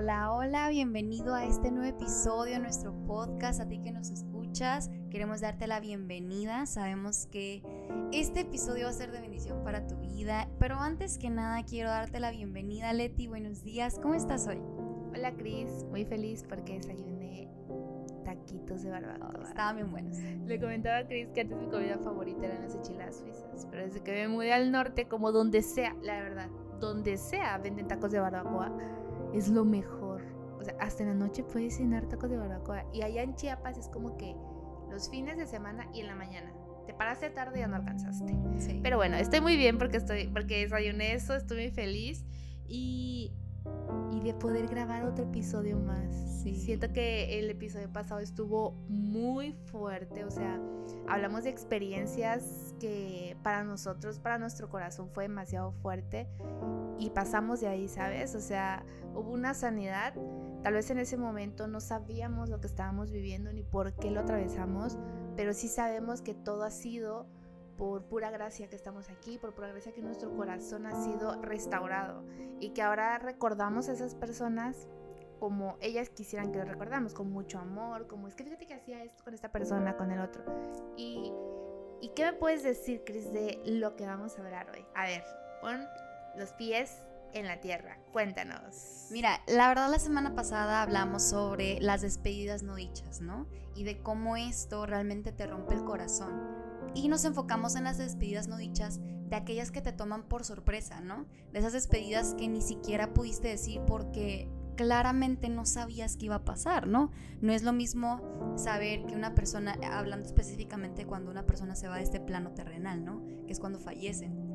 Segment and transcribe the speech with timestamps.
[0.00, 3.60] Hola, hola, bienvenido a este nuevo episodio de nuestro podcast.
[3.60, 6.66] A ti que nos escuchas, queremos darte la bienvenida.
[6.66, 7.64] Sabemos que
[8.12, 11.88] este episodio va a ser de bendición para tu vida, pero antes que nada quiero
[11.88, 13.26] darte la bienvenida, Leti.
[13.26, 14.60] Buenos días, ¿cómo estás hoy?
[15.16, 17.48] Hola, Cris, muy feliz porque desayuné
[18.24, 19.48] taquitos de barbacoa.
[19.48, 20.16] estaban bien buenos.
[20.16, 24.00] Le comentaba a Cris que antes mi comida favorita eran las enchiladas suizas, pero desde
[24.04, 28.20] que me mudé al norte, como donde sea, la verdad, donde sea venden tacos de
[28.20, 28.72] barbacoa
[29.32, 29.97] es lo mejor.
[30.58, 32.84] O sea, hasta en la noche puedes cenar tacos de barbacoa.
[32.92, 34.34] Y allá en Chiapas es como que
[34.90, 36.52] los fines de semana y en la mañana.
[36.86, 38.34] Te paraste tarde y ya no alcanzaste.
[38.82, 42.24] Pero bueno, estoy muy bien porque estoy porque desayuné eso, estoy muy feliz
[42.66, 43.32] y
[44.10, 46.14] y de poder grabar otro episodio más.
[46.42, 50.58] Siento que el episodio pasado estuvo muy fuerte, o sea,
[51.06, 56.26] hablamos de experiencias que para nosotros, para nuestro corazón fue demasiado fuerte
[56.98, 58.34] y pasamos de ahí, ¿sabes?
[58.34, 58.82] O sea,
[59.14, 60.14] hubo una sanidad.
[60.62, 64.20] Tal vez en ese momento no sabíamos lo que estábamos viviendo ni por qué lo
[64.20, 64.98] atravesamos,
[65.36, 67.26] pero sí sabemos que todo ha sido
[67.76, 72.24] por pura gracia que estamos aquí, por pura gracia que nuestro corazón ha sido restaurado
[72.58, 74.88] y que ahora recordamos a esas personas
[75.38, 79.04] como ellas quisieran que lo recordamos, con mucho amor, como es que fíjate que hacía
[79.04, 80.42] esto con esta persona, con el otro.
[80.96, 81.32] Y,
[82.00, 84.84] ¿y qué me puedes decir, Cris, de lo que vamos a hablar hoy?
[84.96, 85.22] A ver,
[85.60, 85.86] pon
[86.36, 87.98] los pies en la tierra.
[88.12, 89.08] Cuéntanos.
[89.10, 93.46] Mira, la verdad la semana pasada hablamos sobre las despedidas no dichas, ¿no?
[93.74, 96.32] Y de cómo esto realmente te rompe el corazón.
[96.94, 101.00] Y nos enfocamos en las despedidas no dichas de aquellas que te toman por sorpresa,
[101.00, 101.26] ¿no?
[101.52, 106.44] De esas despedidas que ni siquiera pudiste decir porque claramente no sabías qué iba a
[106.44, 107.10] pasar, ¿no?
[107.40, 111.96] No es lo mismo saber que una persona, hablando específicamente cuando una persona se va
[111.96, 113.24] de este plano terrenal, ¿no?
[113.46, 114.48] Que es cuando fallecen.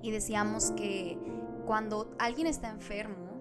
[0.00, 1.18] Y decíamos que
[1.66, 3.40] cuando alguien está enfermo,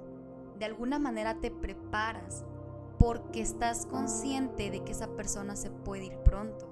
[0.58, 2.45] de alguna manera te preparas
[2.97, 6.72] porque estás consciente de que esa persona se puede ir pronto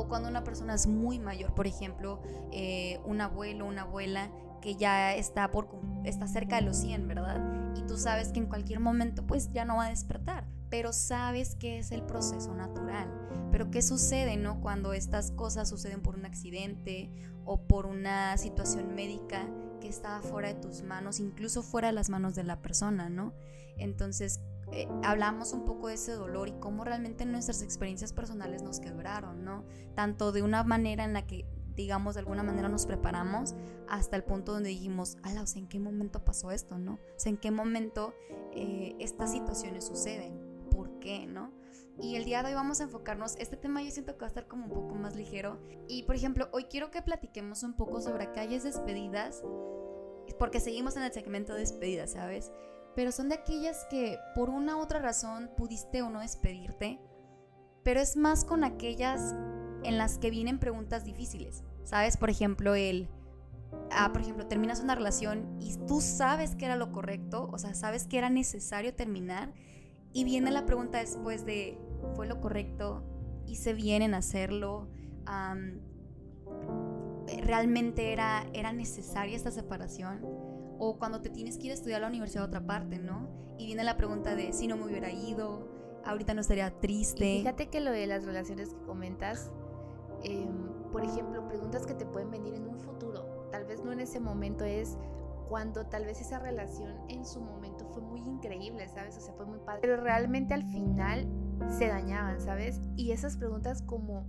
[0.00, 2.20] o cuando una persona es muy mayor, por ejemplo,
[2.52, 4.30] eh, un abuelo, una abuela
[4.62, 5.68] que ya está, por,
[6.04, 7.74] está cerca de los 100, ¿verdad?
[7.76, 11.54] Y tú sabes que en cualquier momento pues ya no va a despertar, pero sabes
[11.54, 13.10] que es el proceso natural.
[13.50, 14.60] Pero ¿qué sucede, no?
[14.60, 17.10] Cuando estas cosas suceden por un accidente
[17.44, 19.48] o por una situación médica
[19.80, 23.32] que está fuera de tus manos, incluso fuera de las manos de la persona, ¿no?
[23.76, 24.40] Entonces,
[24.72, 29.44] eh, hablamos un poco de ese dolor y cómo realmente nuestras experiencias personales nos quebraron,
[29.44, 29.64] ¿no?
[29.94, 33.54] Tanto de una manera en la que, digamos, de alguna manera nos preparamos,
[33.88, 36.94] hasta el punto donde dijimos, ala, o sea, ¿en qué momento pasó esto, no?
[36.94, 38.14] O sea, ¿en qué momento
[38.52, 40.38] eh, estas situaciones suceden?
[40.70, 41.52] ¿Por qué, no?
[42.02, 44.28] Y el día de hoy vamos a enfocarnos, este tema yo siento que va a
[44.28, 45.60] estar como un poco más ligero.
[45.88, 49.42] Y por ejemplo, hoy quiero que platiquemos un poco sobre calles despedidas,
[50.38, 52.50] porque seguimos en el segmento de despedidas, ¿sabes?
[52.94, 57.00] pero son de aquellas que por una u otra razón pudiste o no despedirte,
[57.82, 59.34] pero es más con aquellas
[59.84, 61.62] en las que vienen preguntas difíciles.
[61.84, 62.16] ¿Sabes?
[62.16, 63.08] Por ejemplo, el
[63.90, 67.74] ah, por ejemplo, terminas una relación y tú sabes que era lo correcto, o sea,
[67.74, 69.52] sabes que era necesario terminar
[70.12, 71.78] y viene la pregunta después de
[72.14, 73.04] ¿fue lo correcto?
[73.46, 74.88] ¿Hice bien en hacerlo?
[77.42, 80.24] ¿Realmente era, era necesaria esta separación?
[80.80, 83.28] o cuando te tienes que ir a estudiar a la universidad a otra parte, ¿no?
[83.58, 85.68] Y viene la pregunta de si no me hubiera ido,
[86.06, 87.36] ahorita no estaría triste.
[87.38, 89.52] fíjate que lo de las relaciones que comentas,
[90.22, 94.00] em, por ejemplo, preguntas que te pueden venir en un futuro, tal vez no en
[94.00, 94.96] ese momento, es
[95.50, 99.18] cuando tal vez esa relación en su momento fue muy increíble, ¿sabes?
[99.18, 101.28] O sea, fue muy padre, pero realmente al final
[101.68, 102.80] se dañaban, ¿sabes?
[102.96, 104.26] Y esas preguntas como,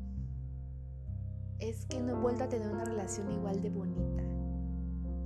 [1.60, 4.24] es que no he vuelto a tener una relación igual de bonita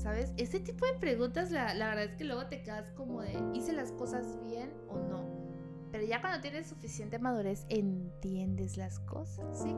[0.06, 0.34] ¿sabes?
[0.38, 3.92] Ese tipo de preguntas, la, verdad es que luego te quedas como de, ¿hice las
[3.92, 5.26] cosas bien o no?
[5.92, 9.76] Pero ya cuando tienes suficiente madurez, entiendes las cosas, ¿sí?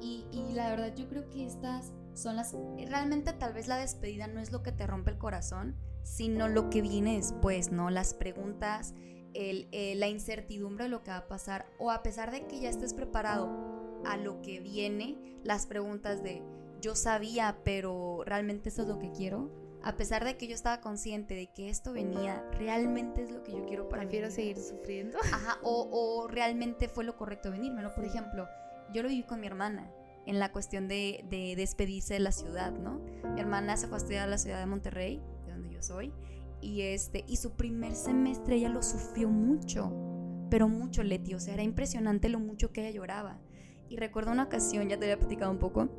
[0.00, 2.56] Y, y la verdad yo creo que estas son las...
[2.88, 6.70] Realmente tal vez la despedida no es lo que te rompe el corazón, sino lo
[6.70, 7.90] que viene después, ¿no?
[7.90, 8.94] Las preguntas,
[9.34, 12.60] el, eh, la incertidumbre de lo que va a pasar, o a pesar de que
[12.60, 16.42] ya estés preparado a lo que viene, las preguntas de
[16.80, 19.50] yo sabía, pero realmente eso es lo que quiero.
[19.82, 23.52] A pesar de que yo estaba consciente de que esto venía, realmente es lo que
[23.52, 25.18] yo quiero para Prefiero seguir sufriendo.
[25.32, 27.94] Ajá, o, o, realmente fue lo correcto venirme, ¿no?
[27.94, 28.46] Por ejemplo,
[28.92, 29.90] yo lo viví con mi hermana
[30.26, 33.00] en la cuestión de, de despedirse de la ciudad, ¿no?
[33.34, 36.12] Mi hermana se fue a estudiar a la ciudad de Monterrey, de donde yo soy,
[36.64, 39.92] y, este, y su primer semestre ella lo sufrió mucho,
[40.50, 43.38] pero mucho, Leti, o sea, era impresionante lo mucho que ella lloraba.
[43.90, 45.90] Y recuerdo una ocasión, ya te había platicado un poco,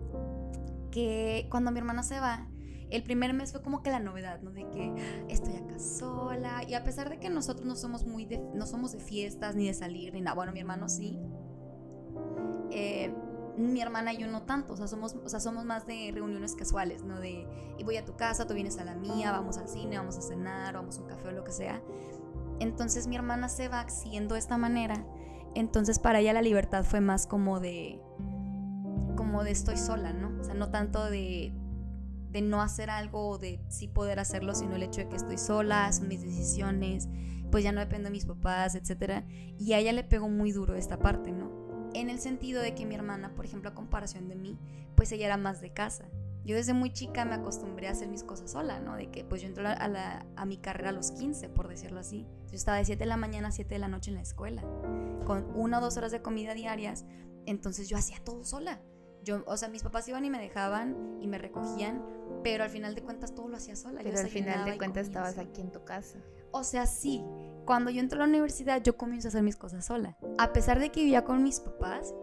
[0.92, 2.50] que cuando mi hermana se va,
[2.90, 4.52] el primer mes fue como que la novedad, ¿no?
[4.52, 4.94] De que
[5.30, 6.64] estoy acá sola.
[6.68, 9.68] Y a pesar de que nosotros no somos muy de, no somos de fiestas ni
[9.68, 11.20] de salir ni nada, bueno, mi hermano sí.
[12.72, 13.14] Eh,
[13.58, 16.56] mi hermana y yo no tanto, o sea, somos, o sea, somos más de reuniones
[16.56, 17.20] casuales, ¿no?
[17.20, 17.48] De,
[17.78, 20.22] y voy a tu casa, tú vienes a la mía, vamos al cine, vamos a
[20.22, 21.82] cenar, vamos a un café o lo que sea.
[22.60, 25.06] Entonces mi hermana se va siendo de esta manera.
[25.56, 28.02] Entonces para ella la libertad fue más como de,
[29.16, 30.40] como de estoy sola, ¿no?
[30.40, 31.54] O sea, no tanto de,
[32.32, 35.38] de no hacer algo o de sí poder hacerlo, sino el hecho de que estoy
[35.38, 37.08] sola, son mis decisiones,
[37.52, 39.24] pues ya no dependo de mis papás, etc.
[39.58, 41.55] Y a ella le pegó muy duro esta parte, ¿no?
[41.96, 44.58] En el sentido de que mi hermana, por ejemplo, a comparación de mí,
[44.96, 46.06] pues ella era más de casa.
[46.44, 48.96] Yo desde muy chica me acostumbré a hacer mis cosas sola, ¿no?
[48.96, 52.00] De que pues yo entré a, la, a mi carrera a los 15, por decirlo
[52.00, 52.28] así.
[52.50, 54.62] Yo estaba de 7 de la mañana a 7 de la noche en la escuela,
[55.26, 57.06] con una o dos horas de comida diarias,
[57.46, 58.80] entonces yo hacía todo sola.
[59.24, 62.04] Yo, o sea, mis papás iban y me dejaban y me recogían,
[62.44, 64.02] pero al final de cuentas todo lo hacía sola.
[64.04, 66.20] Pero al final de cuentas estabas aquí en tu casa.
[66.52, 67.24] O sea, sí,
[67.66, 70.16] cuando yo entro a la universidad yo comienzo a hacer mis cosas sola.
[70.38, 72.14] A pesar de que vivía con mis papás,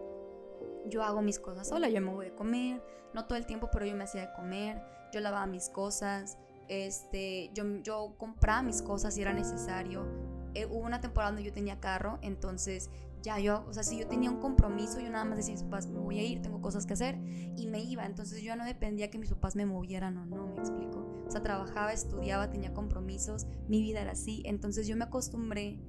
[0.87, 1.89] yo hago mis cosas sola.
[1.89, 2.81] Yo me voy a comer,
[3.13, 4.81] no todo el tiempo, pero yo me hacía de comer,
[5.11, 6.37] yo lavaba mis cosas,
[6.67, 10.05] este, yo, yo compraba mis cosas si era necesario.
[10.53, 12.89] Eh, hubo una temporada donde yo tenía carro, entonces
[13.23, 15.63] ya yo, o sea, si yo tenía un compromiso, yo nada más decía a mis
[15.63, 17.17] papás, me voy a ir, tengo cosas que hacer,
[17.55, 18.05] y me iba.
[18.05, 21.23] Entonces yo no dependía que mis papás me movieran o no, me explico.
[21.25, 24.43] O sea, trabajaba, estudiaba, tenía compromisos, mi vida era así.
[24.45, 25.79] Entonces yo me acostumbré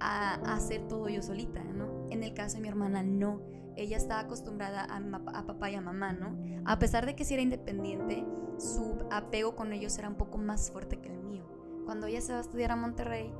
[0.00, 2.08] a, hacer todo yo solita, ¿no?
[2.10, 3.40] En el caso de mi hermana, no.
[3.76, 6.36] Ella estaba acostumbrada a, papá y a mamá, ¿no?
[6.64, 8.26] A pesar de que si era independiente,
[8.58, 11.44] su apego con ellos era un poco más fuerte que el mío.
[11.86, 13.32] Cuando ella se va a estudiar a Monterrey,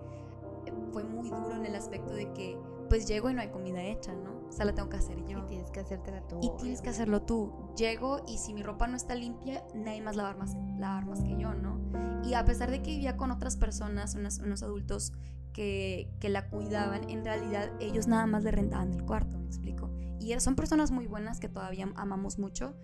[0.93, 2.57] fue muy duro en el aspecto de que
[2.93, 4.47] pues llego y no hay comida hecha, ¿no?
[4.47, 5.39] O sea, la tengo que hacer yo.
[5.39, 6.41] Y tienes que hacértela tú.
[6.43, 7.73] Y tienes que hacerlo tú.
[7.75, 11.35] Llego y si mi ropa no está limpia, nadie más lavar más, lavar más que
[11.39, 11.81] yo, ¿no?
[12.23, 15.15] Y a pesar de que vivía con otras personas, unos, adultos
[15.55, 19.89] que, que, la cuidaban, en realidad ellos nada más le rentaban el cuarto, me explico.
[20.21, 22.75] Y son personas muy buenas que todavía amamos mucho,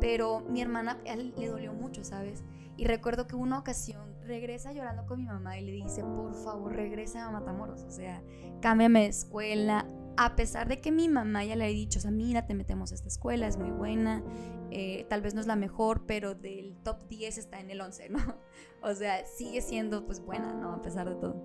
[0.00, 2.42] pero mi hermana le dolió mucho, ¿sabes?
[2.76, 6.74] Y recuerdo que una ocasión regresa llorando con mi mamá y le dice, por favor,
[6.74, 8.22] regresa a Matamoros, o sea,
[8.60, 9.86] cámbiame de escuela.
[10.18, 12.90] A pesar de que mi mamá ya le ha dicho, o sea, mira, te metemos
[12.90, 14.22] a esta escuela, es muy buena,
[14.70, 18.08] eh, tal vez no es la mejor, pero del top 10 está en el 11,
[18.10, 18.18] ¿no?
[18.82, 20.72] O sea, sigue siendo pues buena, ¿no?
[20.72, 21.42] A pesar de todo.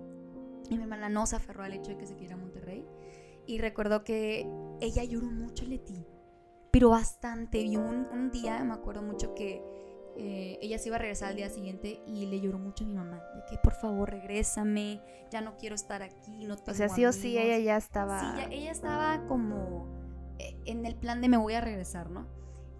[0.70, 2.86] Y mi hermana no se aferró al hecho de que se quiera a Monterrey.
[3.46, 4.48] Y recuerdo que
[4.80, 6.06] ella lloró mucho, Leti,
[6.70, 7.60] pero bastante.
[7.60, 9.81] Y un, un día me acuerdo mucho que
[10.16, 12.94] eh, ella se iba a regresar al día siguiente y le lloró mucho a mi
[12.94, 15.00] mamá, de que por favor regrésame,
[15.30, 18.20] ya no quiero estar aquí, no tengo O sea, sí o sí ella ya estaba...
[18.20, 19.88] Sí, ella estaba como
[20.38, 22.26] eh, en el plan de me voy a regresar, ¿no?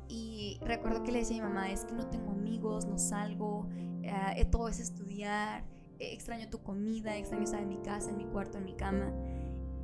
[0.09, 3.69] Y recuerdo que le decía a mi mamá, es que no tengo amigos, no salgo,
[4.03, 5.65] eh, todo es estudiar,
[5.99, 9.11] extraño tu comida, extraño estar en mi casa, en mi cuarto, en mi cama.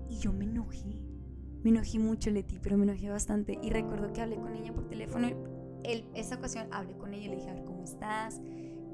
[0.07, 1.01] Y yo me enojé,
[1.63, 3.59] me enojé mucho, Leti, pero me enojé bastante.
[3.63, 5.58] Y recuerdo que hablé con ella por teléfono
[6.15, 8.41] esa ocasión hablé con ella y le dije, a ver, ¿cómo estás?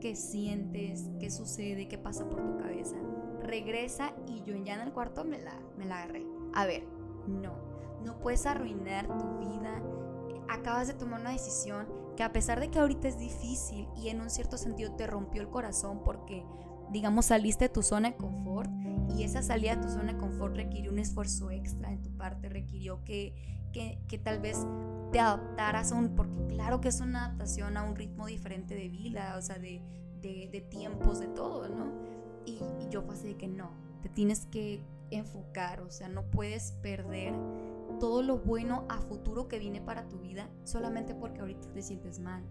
[0.01, 1.11] ¿Qué sientes?
[1.19, 1.89] ¿Qué sucede?
[1.89, 2.97] ¿Qué pasa por tu cabeza?
[3.43, 6.27] Regresa y yo ya en el cuarto me la, me la agarré.
[6.55, 6.85] A ver,
[7.27, 7.55] no,
[8.05, 9.83] no puedes arruinar tu vida.
[10.49, 11.87] Acabas de tomar una decisión
[12.17, 15.43] que a pesar de que ahorita es difícil y en un cierto sentido te rompió
[15.43, 16.45] el corazón porque,
[16.91, 18.71] digamos, saliste de tu zona de confort
[19.17, 22.49] y esa salida de tu zona de confort requirió un esfuerzo extra de tu parte,
[22.49, 23.35] requirió que,
[23.73, 24.67] que, tal vez
[25.13, 28.89] te adaptaras a un, porque claro que es una adaptación a un ritmo diferente de
[28.89, 29.83] vida, o sea, de,
[30.21, 31.93] de, tiempos, de todo, ¿no?
[32.47, 32.59] Y,
[32.91, 33.71] yo fue así de que no,
[34.03, 37.35] te tienes que enfocar, o sea, no puedes perder
[38.01, 42.19] todo lo bueno a futuro que viene para tu vida solamente porque ahorita te sientes
[42.19, 42.43] mal.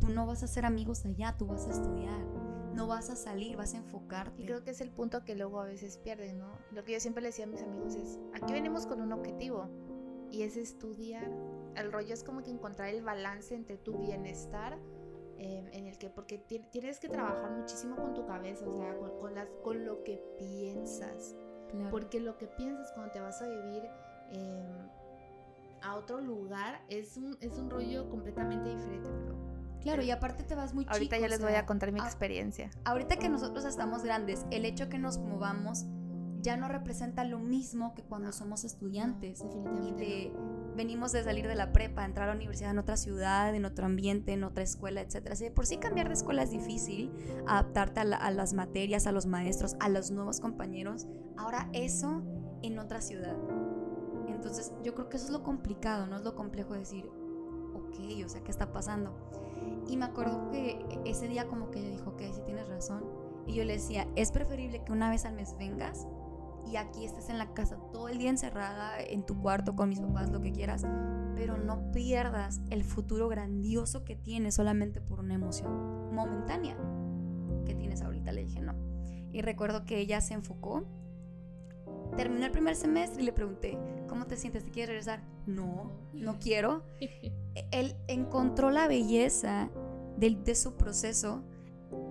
[0.00, 2.24] Tú no vas a ser amigos allá, tú vas a estudiar,
[2.74, 4.42] no vas a salir, vas a enfocarte.
[4.42, 6.52] Y creo que es el punto que luego a veces pierden, ¿no?
[6.72, 9.68] Lo que yo siempre le decía a mis amigos es, aquí venimos con un objetivo,
[10.30, 11.30] y es estudiar.
[11.76, 14.78] El rollo es como que encontrar el balance entre tu bienestar,
[15.38, 19.34] em, en el que, porque tienes que trabajar muchísimo con tu cabeza, o sea, con,
[19.34, 21.36] las, con lo que piensas.
[21.90, 23.84] Porque lo que piensas cuando te vas a vivir
[24.32, 24.88] em,
[25.82, 29.08] a otro lugar es un, es un rollo completamente diferente,
[29.82, 32.70] Claro, y aparte te vas muy Ahorita ya les voy a contar mi experiencia.
[32.84, 35.86] Ahorita que nosotros estamos grandes, el hecho que nos movamos
[36.42, 39.44] ya no representa lo mismo que cuando somos estudiantes.
[39.82, 40.32] y de,
[40.74, 43.86] venimos de salir de la prepa, entrar a la universidad en otra ciudad, en otro
[43.86, 45.28] ambiente, en otra escuela, etc.
[45.32, 47.12] Así por sí cambiar de escuela es difícil,
[47.46, 51.06] adaptarte a, las materias, a los maestros, a los nuevos compañeros.
[51.36, 52.22] Ahora eso
[52.62, 53.36] en otra ciudad.
[54.28, 57.04] Entonces yo creo que eso es lo complicado, no es lo complejo decir,
[57.74, 59.14] ok, o sea, ¿qué está pasando?
[59.90, 63.04] Y me acuerdo que ese día como que ella dijo, que sí tienes razón.
[63.48, 66.06] Y yo le decía, es preferible que una vez al mes vengas
[66.64, 69.98] y aquí estés en la casa todo el día encerrada en tu cuarto con mis
[70.00, 70.86] papás, lo que quieras,
[71.34, 76.76] pero no pierdas el futuro grandioso que tienes solamente por una emoción momentánea
[77.66, 78.30] que tienes ahorita.
[78.30, 78.74] Le dije, no.
[79.32, 80.84] Y recuerdo que ella se enfocó.
[82.16, 83.76] Terminó el primer semestre y le pregunté,
[84.08, 84.64] ¿cómo te sientes?
[84.64, 85.24] ¿Te quieres regresar?
[85.54, 86.82] No, no quiero.
[87.70, 89.70] Él encontró la belleza
[90.16, 91.42] de, de su proceso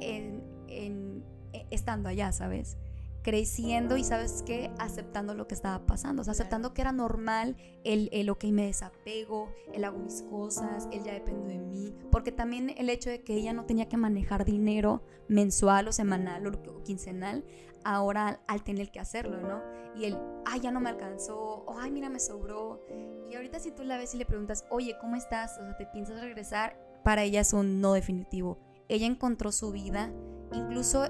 [0.01, 2.77] en, en, e, estando allá, ¿sabes?
[3.21, 7.57] creciendo y sabes qué, aceptando lo que estaba pasando, o sea, aceptando que era normal
[7.83, 12.31] el, el, ok, me desapego, el hago mis cosas, él ya depende de mí, porque
[12.31, 16.83] también el hecho de que ella no tenía que manejar dinero mensual o semanal o,
[16.83, 17.43] quincenal,
[17.83, 19.61] ahora al tener que hacerlo, ¿no?
[19.95, 22.81] Y él, ay, ya no me alcanzó, o ay, mira, me sobró.
[23.29, 25.57] Y ahorita si tú la ves y le preguntas, oye, ¿cómo estás?
[25.59, 26.79] O sea, ¿te piensas regresar?
[27.03, 28.59] Para ella es un no definitivo.
[28.87, 30.11] Ella encontró su vida,
[30.51, 31.07] incluso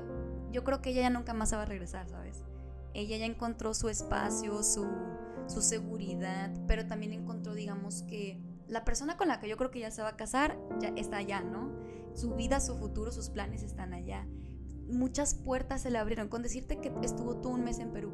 [0.51, 2.43] yo creo que ella ya nunca más va a regresar, ¿sabes?
[2.93, 4.87] Ella ya encontró su espacio, su,
[5.47, 9.79] su seguridad, pero también encontró, digamos, que la persona con la que yo creo que
[9.79, 11.71] ya se va a casar ya está allá, ¿no?
[12.13, 14.27] Su vida, su futuro, sus planes están allá.
[14.89, 16.27] Muchas puertas se le abrieron.
[16.27, 18.11] Con decirte que estuvo todo un mes en Perú.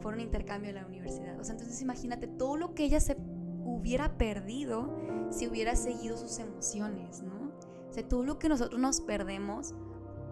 [0.00, 1.38] Fue un intercambio en la universidad.
[1.38, 3.16] O sea, entonces imagínate todo lo que ella se
[3.64, 4.96] hubiera perdido
[5.30, 7.52] si hubiera seguido sus emociones, ¿no?
[7.88, 9.74] O sea, todo lo que nosotros nos perdemos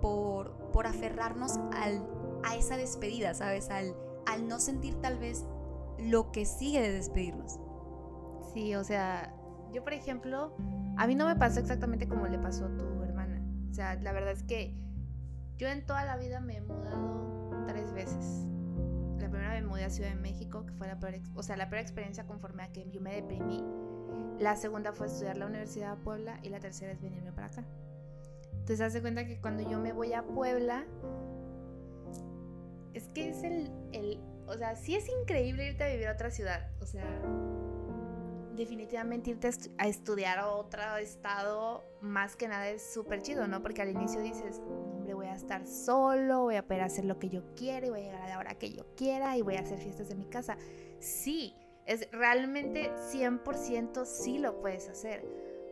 [0.00, 2.06] por, por aferrarnos al,
[2.44, 3.70] a esa despedida, ¿sabes?
[3.70, 3.94] Al,
[4.26, 5.44] al no sentir tal vez
[5.98, 7.58] lo que sigue de despedirnos.
[8.52, 9.34] Sí, o sea,
[9.72, 10.54] yo por ejemplo,
[10.96, 13.42] a mí no me pasó exactamente como le pasó a tu hermana.
[13.70, 14.76] O sea, la verdad es que
[15.62, 18.48] yo en toda la vida me he mudado tres veces.
[19.20, 21.70] La primera me mudé a Ciudad de México, que fue la peor, o sea, la
[21.70, 23.64] peor experiencia conforme a que yo me deprimí.
[24.40, 27.64] La segunda fue estudiar la Universidad de Puebla y la tercera es venirme para acá.
[28.54, 30.84] Entonces, hace cuenta que cuando yo me voy a Puebla,
[32.92, 36.32] es que es el, el, o sea, sí es increíble irte a vivir a otra
[36.32, 37.04] ciudad, o sea,
[38.56, 43.62] definitivamente irte a estudiar a otro estado, más que nada es súper chido, ¿no?
[43.62, 44.91] Porque al inicio dices, a
[45.42, 48.28] estar solo, voy a poder hacer lo que yo quiera y voy a llegar a
[48.28, 50.56] la hora que yo quiera y voy a hacer fiestas en mi casa.
[50.98, 51.54] Sí,
[51.86, 55.24] es realmente 100% sí lo puedes hacer.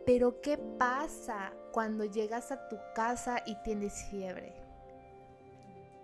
[0.05, 4.53] Pero ¿qué pasa cuando llegas a tu casa y tienes fiebre?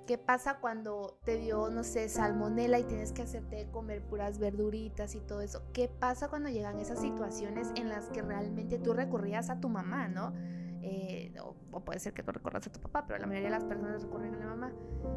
[0.05, 5.15] ¿Qué pasa cuando te dio, no sé, salmonela y tienes que hacerte comer puras verduritas
[5.15, 5.63] y todo eso?
[5.73, 10.07] ¿Qué pasa cuando llegan esas situaciones en las que realmente tú recurrías a tu mamá,
[10.07, 10.33] ¿no?
[10.81, 13.65] Eh, o, puede ser que tú recurras a tu papá, pero la mayoría de las
[13.65, 14.73] personas recurren a la mamá.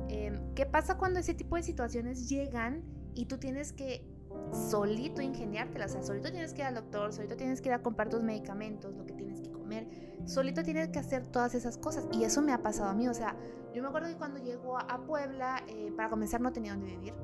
[0.09, 2.83] Em, ¿Qué pasa cuando ese tipo de situaciones llegan
[3.15, 4.05] y tú tienes que
[4.53, 7.83] solito ingeniártela, o sea, solito tienes que ir al doctor, solito tienes que ir a
[7.83, 9.89] comprar tus medicamentos, lo que tienes que comer,
[10.25, 12.07] solito tienes que hacer todas esas cosas.
[12.13, 13.37] Y eso me ha pasado a mí, o sea,
[13.75, 17.15] yo me acuerdo que cuando llego a Puebla, eh, para comenzar no tenía dónde vivir,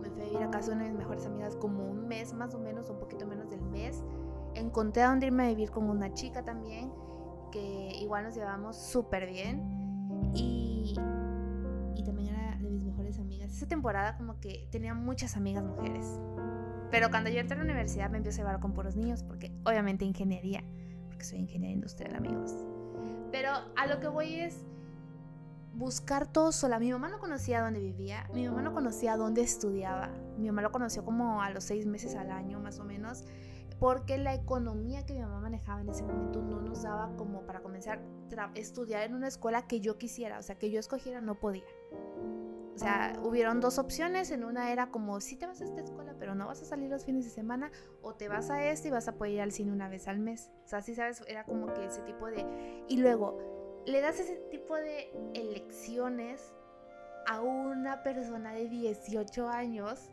[0.00, 2.32] me fui a vivir a casa de una de mis mejores amigas como un mes
[2.32, 4.02] más o menos, un poquito menos del mes,
[4.54, 6.92] encontré a dónde irme a vivir con una chica también,
[7.50, 10.94] que igual nos llevamos súper bien y,
[11.94, 12.52] y también era
[13.18, 13.52] amigas.
[13.52, 16.06] Esa temporada como que tenía muchas amigas mujeres.
[16.90, 19.52] Pero cuando yo entré a la universidad me empecé a llevar con puros niños, porque
[19.64, 20.62] obviamente ingeniería,
[21.08, 22.52] porque soy ingeniera industrial, amigos.
[23.30, 24.64] Pero a lo que voy es
[25.74, 26.78] buscar todo sola.
[26.78, 30.10] Mi mamá no conocía dónde vivía, mi mamá no conocía dónde estudiaba.
[30.36, 33.24] Mi mamá lo conoció como a los seis meses al año, más o menos,
[33.82, 37.62] porque la economía que mi mamá manejaba en ese momento no nos daba como para
[37.62, 38.00] comenzar
[38.38, 41.64] a estudiar en una escuela que yo quisiera, o sea, que yo escogiera, no podía.
[42.76, 44.30] O sea, hubieron dos opciones.
[44.30, 46.90] En una era como, si te vas a esta escuela, pero no vas a salir
[46.90, 47.72] los fines de semana,
[48.02, 50.20] o te vas a este y vas a poder ir al cine una vez al
[50.20, 50.52] mes.
[50.64, 52.46] O sea, sí sabes, era como que ese tipo de...
[52.88, 56.54] Y luego, le das ese tipo de elecciones
[57.26, 60.08] a una persona de 18 años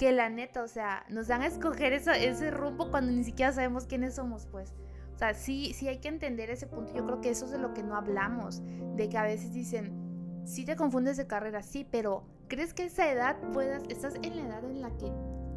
[0.00, 3.84] que la neta, o sea, nos dan a escoger ese rumbo cuando ni siquiera sabemos
[3.84, 4.72] quiénes somos, pues.
[5.14, 6.94] O sea, sí, sí hay que entender ese punto.
[6.94, 8.62] Yo creo que eso es de lo que no hablamos,
[8.96, 13.12] de que a veces dicen, si te confundes de carrera, sí, pero ¿crees que esa
[13.12, 15.12] edad puedas, estás en la edad en la que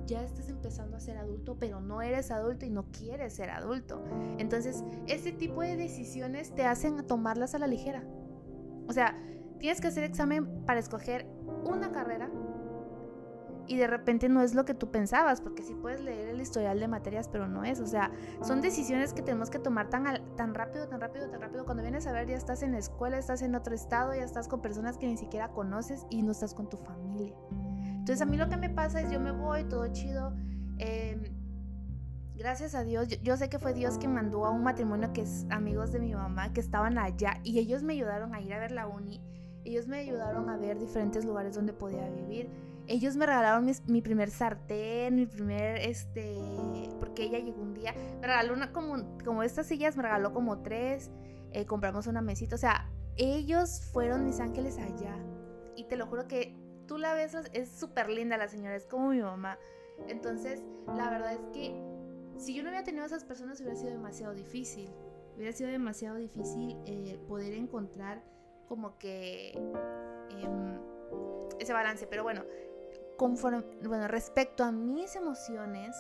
[0.08, 4.04] ya estás empezando a ser adulto, pero no eres adulto y no quieres ser adulto?
[4.40, 8.04] Entonces, ese tipo de decisiones te hacen tomarlas a la ligera.
[8.90, 9.18] O sea,
[9.60, 11.28] tienes que hacer examen para escoger
[11.64, 12.30] una carrera
[13.68, 16.80] y de repente no es lo que tú pensabas, porque sí puedes leer el historial
[16.80, 17.80] de materias, pero no es.
[17.80, 20.06] O sea, son decisiones que tenemos que tomar tan,
[20.36, 21.66] tan rápido, tan rápido, tan rápido.
[21.66, 24.48] Cuando vienes a ver, ya estás en la escuela, estás en otro estado, ya estás
[24.48, 27.36] con personas que ni siquiera conoces y no estás con tu familia.
[28.04, 30.34] Entonces a mí lo que me pasa es yo me voy, todo chido.
[30.78, 31.32] Eh,
[32.36, 35.46] gracias a Dios, yo, sé que fue Dios quien mandó a un matrimonio que es
[35.50, 38.72] amigos de mi mamá, que estaban allá y ellos me ayudaron a ir a ver
[38.72, 39.22] la uni,
[39.64, 42.50] ellos me ayudaron a ver diferentes lugares donde podía vivir.
[42.88, 46.38] Ellos me regalaron mi, primer sartén, mi primer, este,
[47.00, 50.62] porque ella llegó un día, me regaló una como, como estas sillas, me regaló como
[50.62, 51.10] tres,
[51.52, 55.16] eh, compramos una mesita, o sea, ellos fueron mis ángeles allá.
[55.76, 56.56] Y te lo juro que
[56.88, 59.58] tú la ves, es súper linda la señora, es como mi mamá.
[60.08, 61.74] Entonces, la verdad es que
[62.38, 64.90] si yo no hubiera tenido esas personas hubiera sido demasiado difícil.
[65.36, 68.24] Hubiera sido demasiado difícil eh, poder encontrar
[68.68, 70.80] como que em,
[71.60, 72.06] ese balance.
[72.08, 72.44] Pero bueno,
[73.18, 75.96] conforme, bueno, respecto a mis emociones,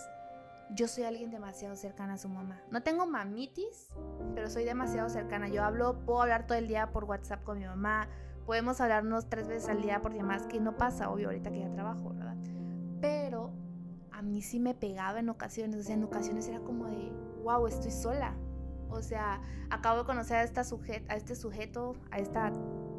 [0.72, 2.62] yo soy alguien demasiado cercana a su mamá.
[2.72, 3.90] No tengo mamitis,
[4.34, 5.48] pero soy demasiado cercana.
[5.48, 8.08] Yo hablo, puedo hablar todo el día por WhatsApp con mi mamá.
[8.46, 11.72] Podemos hablarnos tres veces al día por llamadas, que no pasa, obvio, ahorita que ya
[11.72, 12.36] trabajo, ¿verdad?
[13.02, 13.52] Pero
[14.12, 15.80] a mí sí me pegaba en ocasiones.
[15.80, 17.12] O sea, en ocasiones era como de,
[17.44, 18.36] wow, estoy sola.
[18.90, 22.52] O sea, acabo de conocer a, esta a este sujeto, a esta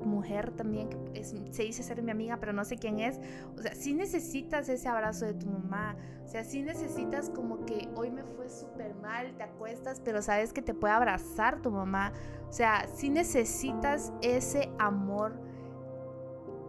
[0.06, 3.20] mujer también, que se dice ser mi amiga, pero no sé quién es.
[3.56, 5.96] O sea, sí necesitas ese abrazo de tu mamá.
[6.24, 10.52] O sea, sí necesitas como que hoy me fue súper mal, te acuestas, pero sabes
[10.52, 12.12] que te puede abrazar tu mamá.
[12.48, 15.38] O sea, sí necesitas ese amor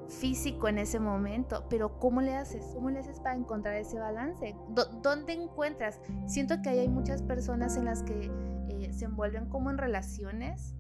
[0.08, 2.66] físico en ese momento, pero ¿cómo le haces?
[2.74, 4.56] ¿Cómo le haces para encontrar ese balance?
[5.02, 6.00] ¿Dónde encuentras?
[6.28, 8.32] Siento que hay muchas personas en las que
[8.70, 10.75] eh, se envuelven como en relaciones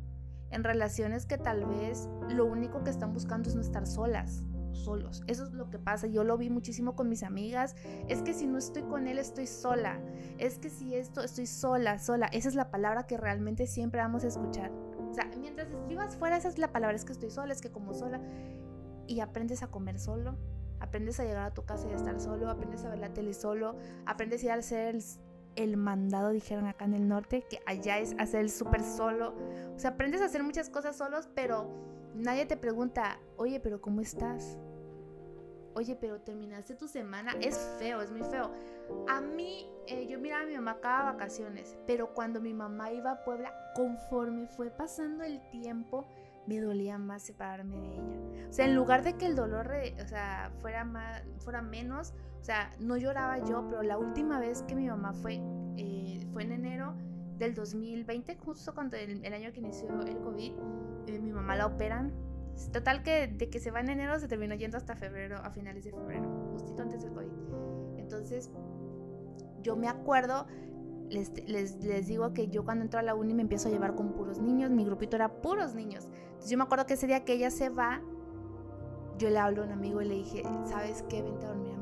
[0.55, 4.43] en relaciones que tal vez lo único que están buscando es no estar solas
[4.75, 5.23] solos.
[5.27, 6.07] Eso es lo que pasa.
[6.07, 7.75] Yo lo vi muchísimo con mis amigas.
[8.07, 9.99] Es que si no estoy con él, estoy sola.
[10.37, 12.27] Es que si esto, estoy sola, sola.
[12.27, 14.71] Esa es la palabra que realmente siempre vamos a escuchar.
[15.09, 16.95] O sea, mientras escribas fuera, esa es la palabra.
[16.95, 18.21] Es que estoy sola, es que como sola.
[19.07, 20.37] Y aprendes a comer solo.
[20.79, 22.49] Aprendes a llegar a tu casa y a estar solo.
[22.49, 23.77] Aprendes a ver la tele solo.
[24.05, 24.97] Aprendes a ir al hacer
[25.55, 29.33] el mandado, dijeron acá en el norte, que allá es hacer el súper solo.
[29.75, 31.69] O sea, aprendes a hacer muchas cosas solos, pero
[32.13, 34.57] nadie te pregunta, oye, pero ¿cómo estás?
[35.73, 37.33] Oye, pero terminaste tu semana.
[37.41, 38.51] Es feo, es muy feo.
[39.09, 43.11] A mí, eh, yo miraba a mi mamá cada vacaciones, pero cuando mi mamá iba
[43.11, 46.05] a Puebla, conforme fue pasando el tiempo,
[46.47, 48.47] me dolía más separarme de ella.
[48.49, 49.69] O sea, en lugar de que el dolor
[50.01, 52.13] o sea, fuera, más, fuera menos,
[52.45, 55.41] sea, no lloraba yo, pero la última vez que mi mamá fue,
[55.77, 56.95] eh, fue en enero
[57.39, 60.53] del 2020, justo cuando el, año que inició el COVID,
[61.07, 62.13] eh, mi mamá la operan.
[62.71, 65.83] Total que de que se va en enero se terminó yendo hasta febrero, a finales
[65.83, 67.97] de febrero, justito antes del COVID.
[67.97, 68.51] Entonces,
[69.61, 70.45] yo me acuerdo
[71.09, 73.95] les, les, les, digo que yo cuando entro a la uni me empiezo a llevar
[73.95, 76.07] con puros niños, mi grupito era puros niños.
[76.27, 78.01] Entonces yo me acuerdo que ese día que ella se va,
[79.17, 81.21] yo le hablo a un amigo y le dije, ¿sabes qué?
[81.21, 81.74] Vente a dormir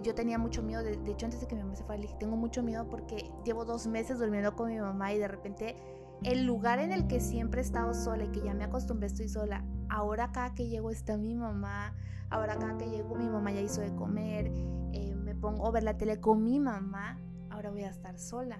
[0.00, 2.18] yo tenía mucho miedo, de, hecho antes de que mi mamá se fuera, le dije,
[2.18, 5.76] tengo mucho miedo porque llevo dos meses durmiendo con mi mamá y de repente
[6.22, 9.28] el lugar en el que siempre he estado sola y que ya me acostumbré estoy
[9.28, 11.94] sola, ahora cada que llego está mi mamá,
[12.30, 14.52] ahora cada que llego mi mamá ya hizo de comer,
[14.92, 17.18] eh, me pongo a ver la tele con mi mamá
[17.52, 18.58] ahora voy a estar sola.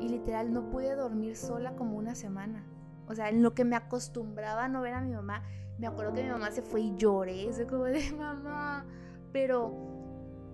[0.00, 2.64] Y literal no pude dormir sola como una semana.
[3.06, 5.42] O sea, en lo que me acostumbraba a no ver a mi mamá,
[5.78, 8.86] me acuerdo que mi mamá se fue y lloré, eso como de mamá.
[9.32, 9.91] Pero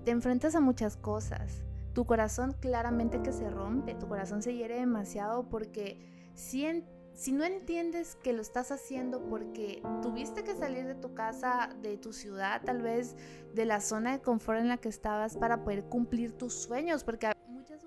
[0.05, 1.65] te enfrentas a muchas cosas.
[1.93, 5.99] Tu corazón claramente que se rompe, tu corazón se hiere demasiado porque
[6.35, 6.85] si,
[7.15, 11.97] si no entiendes que lo estás haciendo porque tuviste que salir de tu casa, de
[11.97, 13.17] tu ciudad, tal vez
[13.55, 17.33] de la zona de confort en la que estabas para poder cumplir tus sueños, porque
[17.49, 17.83] muchas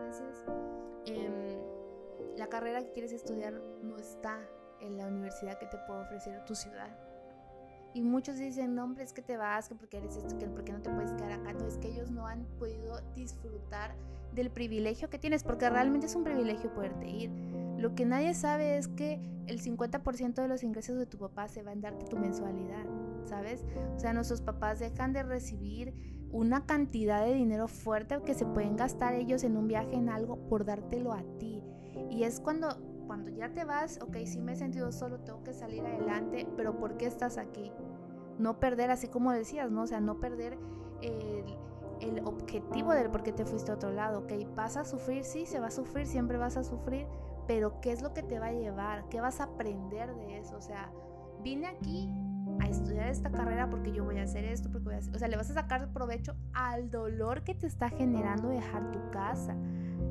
[0.00, 0.44] veces,
[1.06, 1.58] em,
[2.36, 4.40] la carrera que quieres estudiar no está
[4.80, 7.05] en la universidad que te puede ofrecer tu ciudad.
[7.96, 10.70] Y muchos dicen, no, hombre, es que te vas, que porque eres esto, que porque
[10.70, 11.54] no te puedes quedar acá.
[11.54, 13.94] No, es que ellos no han podido disfrutar
[14.34, 17.30] del privilegio que tienes, porque realmente es un privilegio poderte ir.
[17.78, 21.62] Lo que nadie sabe es que el 50% de los ingresos de tu papá se
[21.62, 22.84] va en darte tu mensualidad,
[23.24, 23.64] ¿sabes?
[23.96, 25.94] O sea, nuestros papás dejan de recibir
[26.30, 30.36] una cantidad de dinero fuerte que se pueden gastar ellos en un viaje, en algo,
[30.50, 31.62] por dártelo a ti.
[32.10, 35.54] Y es cuando, cuando ya te vas, ok, sí me he sentido solo, tengo que
[35.54, 37.72] salir adelante, pero ¿por qué estás aquí?
[38.38, 39.82] No perder, así como decías, ¿no?
[39.82, 40.58] O sea, no perder
[41.02, 41.44] el,
[42.00, 45.46] el objetivo del por qué te fuiste a otro lado, ok, vas a sufrir, sí,
[45.46, 47.06] se va a sufrir, siempre vas a sufrir,
[47.46, 49.08] pero ¿qué es lo que te va a llevar?
[49.08, 50.56] ¿Qué vas a aprender de eso?
[50.56, 50.90] O sea,
[51.42, 52.10] vine aquí
[52.60, 55.14] a estudiar esta carrera porque yo voy a hacer esto, porque voy a hacer...
[55.14, 59.10] O sea, le vas a sacar provecho al dolor que te está generando dejar tu
[59.10, 59.56] casa,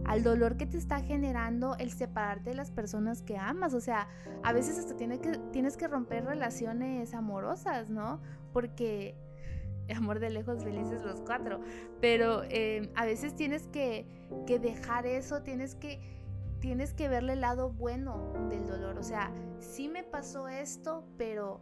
[0.05, 3.73] al dolor que te está generando el separarte de las personas que amas.
[3.73, 4.07] O sea,
[4.43, 8.21] a veces hasta tiene que, tienes que romper relaciones amorosas, ¿no?
[8.53, 9.15] Porque
[9.95, 11.59] amor de lejos, felices los cuatro.
[12.01, 14.05] Pero eh, a veces tienes que,
[14.45, 15.99] que dejar eso, tienes que,
[16.59, 18.97] tienes que verle el lado bueno del dolor.
[18.97, 21.61] O sea, sí me pasó esto, pero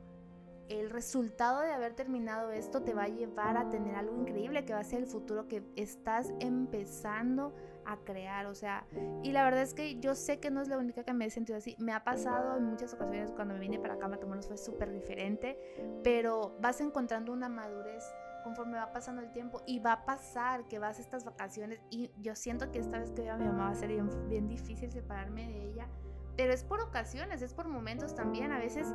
[0.70, 4.74] el resultado de haber terminado esto te va a llevar a tener algo increíble que
[4.74, 7.54] va a ser el futuro que estás empezando
[7.86, 8.86] a crear, o sea,
[9.24, 11.30] y la verdad es que yo sé que no es la única que me he
[11.30, 14.58] sentido así, me ha pasado en muchas ocasiones cuando me vine para acá, Matamoros fue
[14.58, 15.58] súper diferente,
[16.04, 18.04] pero vas encontrando una madurez
[18.44, 22.12] conforme va pasando el tiempo y va a pasar que vas a estas vacaciones y
[22.20, 24.48] yo siento que esta vez que veo a mi mamá va a ser bien, bien
[24.48, 25.88] difícil separarme de ella,
[26.36, 28.94] pero es por ocasiones, es por momentos también, a veces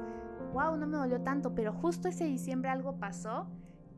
[0.53, 3.49] wow, no me dolió tanto, pero justo ese diciembre algo pasó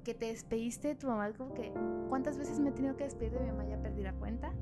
[0.05, 1.73] que te despediste de tu mamá, como que,
[2.09, 3.65] ¿cuántas veces me he tenido que despedir de mi mamá?
[3.65, 4.53] Ya perdí la cuenta.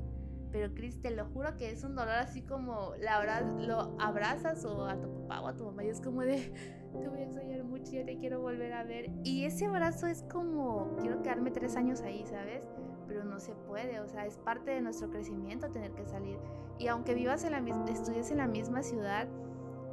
[0.51, 4.85] Pero Cris, te lo juro que es un dolor así como la lo abrazas o
[4.85, 6.51] a tu papá o a tu mamá y es como de,
[6.99, 9.11] te voy a extrañar mucho, ya te quiero volver a ver.
[9.23, 12.63] Y ese abrazo es como, quiero quedarme tres años ahí, ¿sabes?
[13.07, 16.39] Pero no se puede, o sea, es parte de nuestro crecimiento tener que salir.
[16.79, 19.27] Y aunque vivas en la misma, estudies en la misma ciudad,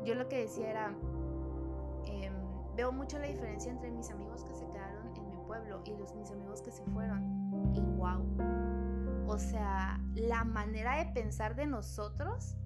[0.04, 0.96] yo lo que decía era,
[2.76, 6.14] Veo mucho la diferencia entre mis amigos que se quedaron en mi pueblo y los
[6.14, 7.72] mis amigos que se fueron.
[7.74, 8.65] Y wow.
[9.26, 12.56] O sea, la manera de pensar de nosotros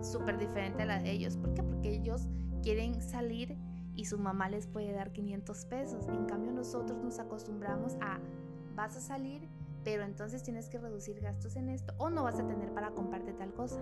[0.00, 1.36] súper diferente a la de ellos.
[1.36, 1.62] ¿Por qué?
[1.62, 2.28] Porque ellos
[2.62, 3.56] quieren salir
[3.94, 6.06] y su mamá les puede dar 500 pesos.
[6.08, 8.20] En cambio nosotros nos acostumbramos a,
[8.74, 9.48] vas a salir,
[9.84, 13.32] pero entonces tienes que reducir gastos en esto o no vas a tener para comprarte
[13.32, 13.80] tal cosa.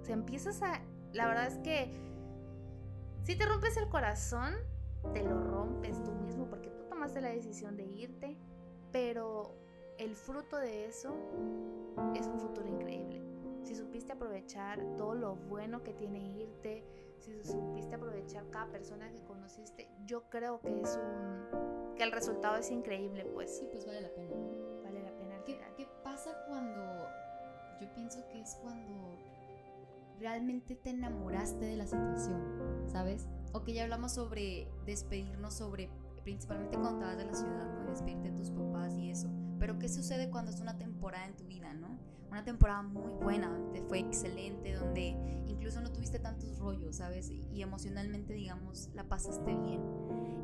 [0.00, 0.82] O sea, empiezas a...
[1.12, 1.92] La verdad es que
[3.22, 4.54] si te rompes el corazón,
[5.12, 8.38] te lo rompes tú mismo porque tú tomaste la decisión de irte,
[8.92, 9.56] pero
[10.00, 11.14] el fruto de eso
[12.16, 13.22] es un futuro increíble.
[13.62, 16.82] Si supiste aprovechar todo lo bueno que tiene irte,
[17.18, 22.56] si supiste aprovechar cada persona que conociste, yo creo que es un que el resultado
[22.56, 23.58] es increíble, pues.
[23.58, 24.34] Sí, pues vale la pena.
[24.82, 25.44] Vale la pena.
[25.44, 27.06] ¿Qué, ¿Qué pasa cuando
[27.78, 29.18] yo pienso que es cuando
[30.18, 33.28] realmente te enamoraste de la situación, ¿sabes?
[33.52, 35.90] O que ya hablamos sobre despedirnos, sobre
[36.22, 37.90] principalmente cuando de la ciudad, ¿no?
[37.90, 39.28] Despedirte de tus papás y eso.
[39.60, 41.98] Pero ¿qué sucede cuando es una temporada en tu vida, ¿no?
[42.30, 47.30] Una temporada muy buena, donde fue excelente, donde incluso no tuviste tantos rollos, ¿sabes?
[47.30, 49.82] Y emocionalmente, digamos, la pasaste bien.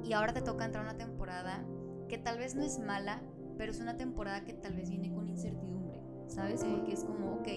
[0.05, 1.65] Y ahora te toca entrar a una temporada
[2.09, 3.23] que tal vez no es mala,
[3.57, 6.63] pero es una temporada que tal vez viene con incertidumbre, ¿sabes?
[6.63, 7.49] Porque es como, ok,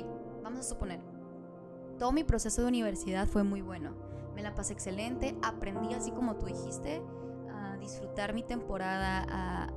[0.41, 1.01] vamos a suponer,
[1.97, 3.93] todo mi proceso de universidad fue muy bueno.
[4.33, 7.01] Me la pasé excelente, aprendí así como tú dijiste,
[7.79, 9.25] disfrutar mi temporada,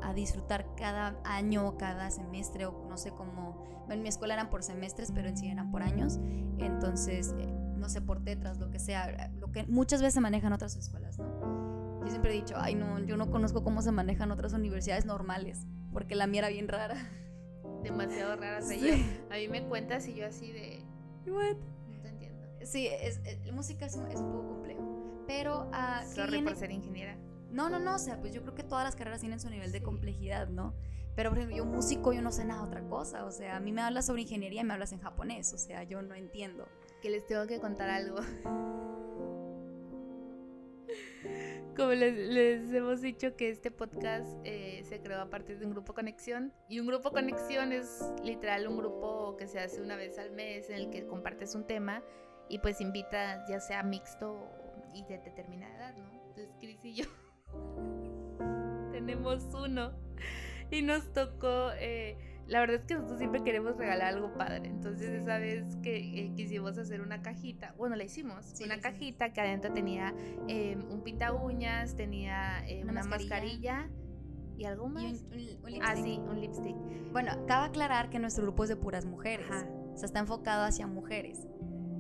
[0.02, 3.64] a, disfrutar cada año, cada semestre, o no sé cómo.
[3.88, 6.18] En mi escuela eran por semestres, pero en sí eran por años.
[6.58, 10.52] Entonces, eh, no sé, por tetras, lo que sea, lo que muchas veces se manejan
[10.52, 12.00] otras escuelas, ¿no?
[12.02, 15.66] Yo siempre he dicho, ay, no, yo no conozco cómo se manejan otras universidades normales,
[15.92, 16.96] porque la mía era bien rara.
[17.82, 18.58] Demasiado rara.
[19.30, 20.84] a mí me cuentas y yo así de.
[21.26, 21.56] What?
[22.64, 23.20] Sí, es,
[23.52, 25.24] música es un, es un, poco complejo.
[25.26, 25.68] Pero.
[25.70, 27.16] Uh, Sorry por ser ingeniera.
[27.52, 27.94] No, no, no.
[27.94, 30.74] O sea, pues yo creo que todas las carreras tienen su nivel de complejidad, ¿no?
[31.14, 33.24] Pero, por ejemplo, yo músico, yo no sé nada otra cosa.
[33.24, 35.52] O sea, a mí me hablas sobre ingeniería y me hablas en japonés.
[35.52, 36.66] O sea, yo no entiendo.
[37.02, 38.16] Que les tengo que contar algo.
[41.76, 45.94] Como les, hemos dicho que este podcast eh, se creó a partir de un grupo
[45.94, 50.32] conexión y un grupo conexión es literal un grupo que se hace una vez al
[50.32, 52.02] mes en el que compartes un tema
[52.50, 54.50] y pues invita ya sea mixto
[54.92, 56.12] y de determinada edad, ¿no?
[56.12, 57.06] Entonces Cris y yo
[59.06, 59.92] tenemos uno
[60.70, 65.10] y nos tocó, eh, la verdad es que nosotros siempre queremos regalar algo padre, entonces
[65.10, 69.72] esa vez que eh, quisimos hacer una cajita, bueno, la hicimos, una cajita que adentro
[69.72, 70.14] tenía
[70.48, 73.88] em, un pinta uñas, tenía una, mascarilla.
[74.58, 75.24] ¿Y algo más?
[75.32, 76.76] Y un, ah, sí, un lipstick.
[77.10, 79.46] Bueno, cabe aclarar que nuestro grupo es de puras mujeres.
[79.92, 81.48] O sea, está enfocado hacia mujeres.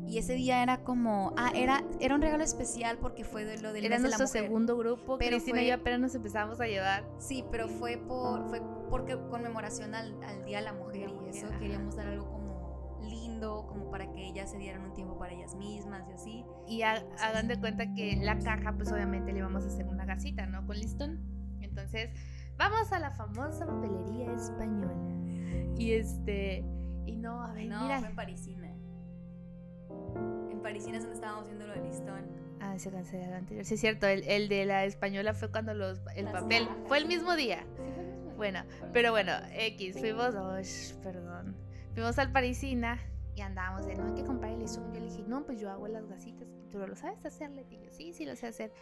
[0.06, 3.72] Y ese día era como, ah, era, era un regalo especial porque fue de lo
[3.72, 7.04] del Era nuestro segundo grupo, pero Cristina y yo apenas nos empezamos a llevar.
[7.18, 8.60] Sí, pero fue por fue
[8.90, 10.12] porque conmemoración al,
[10.44, 14.50] Día de la Mujer y eso, queríamos dar algo como lindo, como para que ellas
[14.50, 16.44] se dieran un tiempo para ellas mismas y así.
[16.66, 20.46] Y hagan de cuenta que la caja, pues obviamente le vamos a hacer una gasita,
[20.46, 20.66] ¿no?
[20.66, 21.20] Con listón.
[21.60, 22.10] Entonces,
[22.56, 24.94] vamos a la famosa papelería española.
[25.78, 26.64] Y este,
[27.06, 28.00] y no, a ver, no, mira.
[28.00, 28.61] fue en.
[30.62, 32.26] Parisina es donde estábamos viendo lo de listón.
[32.60, 33.64] Ah, se canceló el anterior.
[33.64, 36.68] Sí, es cierto, el, el, de la española fue cuando los, el papel.
[36.86, 37.64] Fue el mismo día.
[37.76, 40.34] Sí, fue el mismo Bueno, pero bueno, X, fuimos.
[40.34, 40.56] Oh,
[41.02, 41.56] perdón.
[41.94, 42.98] Fuimos al Parisina
[43.34, 44.92] y andábamos de no hay que comprar el listón.
[44.92, 46.48] Yo le dije, no, pues yo hago las gasitas.
[46.70, 47.50] ¿Tú lo sabes hacer?
[47.50, 48.72] Le dije, sí, sí lo sé hacer.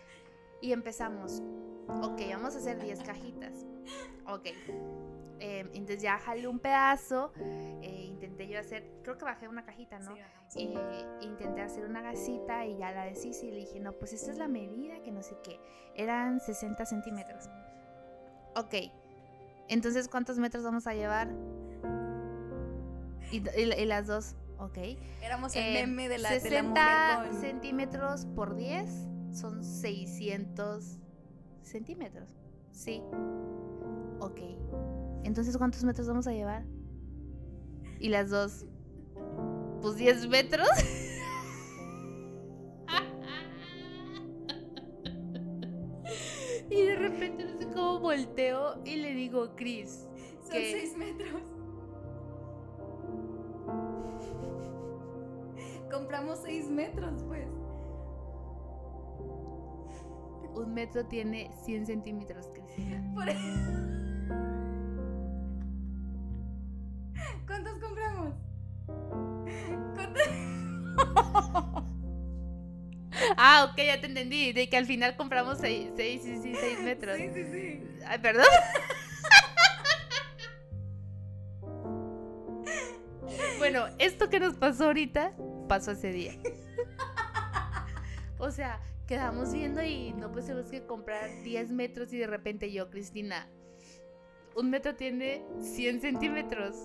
[0.61, 1.43] Y empezamos.
[1.89, 3.67] Ok, vamos a hacer 10 cajitas.
[4.27, 4.49] Ok.
[5.41, 7.33] Eh, entonces ya jalé un pedazo.
[7.39, 8.91] eh, intenté yo hacer.
[9.03, 10.15] Creo que bajé una cajita, ¿no?
[10.49, 10.75] Sí.
[10.77, 14.31] Eh, intenté hacer una gasita y ya la deshice y le dije, no, pues esta
[14.33, 15.59] es la medida, que no sé qué.
[15.95, 17.49] Eran 60 centímetros.
[18.57, 18.75] Ok.
[19.69, 21.29] Entonces, ¿cuántos metros vamos a llevar?
[23.31, 24.77] Y, y- y las dos, ok.
[25.23, 26.71] Éramos el Eh, meme de la, de la 60
[27.17, 27.41] mujer con...
[27.41, 28.91] centímetros por 10
[29.33, 30.99] son 600
[31.63, 32.29] centímetros.
[32.73, 33.03] Sí.
[34.19, 34.41] Ok.
[35.31, 36.65] Entonces, ¿cuántos metros vamos a llevar?
[38.01, 38.67] Y las dos.
[39.81, 40.67] Pues 10 metros.
[46.69, 50.09] y de repente no sé cómo volteo y le digo, Chris,
[50.43, 50.73] Son ¿qué?
[50.73, 51.43] seis metros.
[55.93, 57.47] Compramos seis metros, pues.
[60.57, 63.13] un metro tiene 100 centímetros, Cristina.
[63.15, 64.00] Por ¿Cuántos
[73.43, 74.53] Ah, ok, ya te entendí.
[74.53, 77.17] De que al final compramos 6 seis, sí, sí, seis metros.
[77.17, 77.83] Sí, sí, sí.
[78.07, 78.45] Ay, perdón.
[83.59, 85.33] bueno, esto que nos pasó ahorita
[85.69, 86.35] pasó ese día.
[88.39, 92.71] o sea, quedamos viendo y no pues tenemos que comprar 10 metros y de repente
[92.71, 93.49] yo, Cristina,
[94.55, 96.77] un metro tiene 100 centímetros.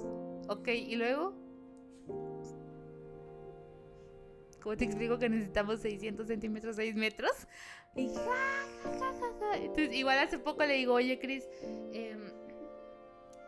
[0.48, 1.45] Ok, y luego...
[4.66, 7.30] ¿Cómo te explico que necesitamos 600 centímetros, 6 metros?
[7.94, 8.24] Y ja,
[8.84, 9.58] ja, ja.
[9.58, 11.48] Entonces, igual hace poco le digo, oye, Cris,
[11.94, 12.32] em,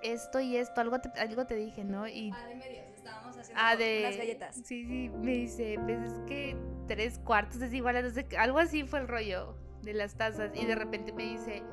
[0.03, 2.07] esto y esto, algo te, algo te dije, ¿no?
[2.07, 2.85] Y Ah, de medios.
[2.95, 4.55] Estábamos haciendo ah, de unas galletas.
[4.57, 6.55] Sí, sí, me dice, pues es que
[6.87, 10.17] tres cuartos es igual a no sé qué", algo así fue el rollo de las
[10.17, 10.51] tazas.
[10.53, 11.63] Y de repente me dice,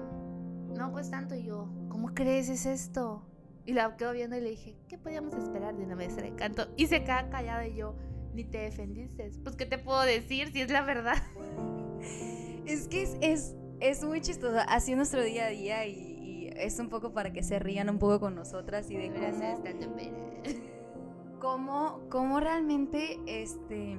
[0.74, 1.34] no, pues tanto.
[1.34, 3.28] Y yo, ¿cómo crees es esto?
[3.66, 6.72] Y la quedo viendo y le dije, ¿qué podíamos esperar de una maestra de canto?
[6.78, 7.94] Y se queda callada y yo,
[8.34, 9.30] ni te defendiste.
[9.42, 11.16] Pues, ¿qué te puedo decir si es la verdad?
[12.66, 14.56] Es que es, es, es muy chistoso.
[14.68, 17.90] Así es nuestro día a día y, y es un poco para que se rían
[17.90, 19.96] un poco con nosotras y de ser cómo,
[21.40, 23.98] cómo, cómo realmente este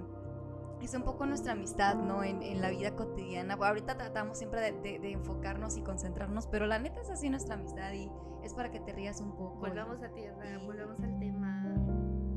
[0.81, 2.23] es un poco nuestra amistad, ¿no?
[2.23, 3.53] En, en la vida cotidiana.
[3.53, 7.55] Ahorita tratamos siempre de, de- de enfocarnos y concentrarnos, pero la neta es así nuestra
[7.55, 8.09] amistad y
[8.43, 9.57] es para que te rías un poco.
[9.59, 11.54] Volvamos a tierra, Y- volvamos al tema.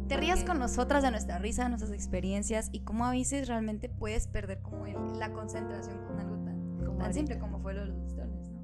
[0.09, 3.89] Te rías con nosotras de nuestra risa, de nuestras experiencias y cómo a veces realmente
[3.89, 7.81] puedes perder como el- la concentración con algo tan, Como tan simple como fue lo
[7.81, 8.63] de los listones, ¿no?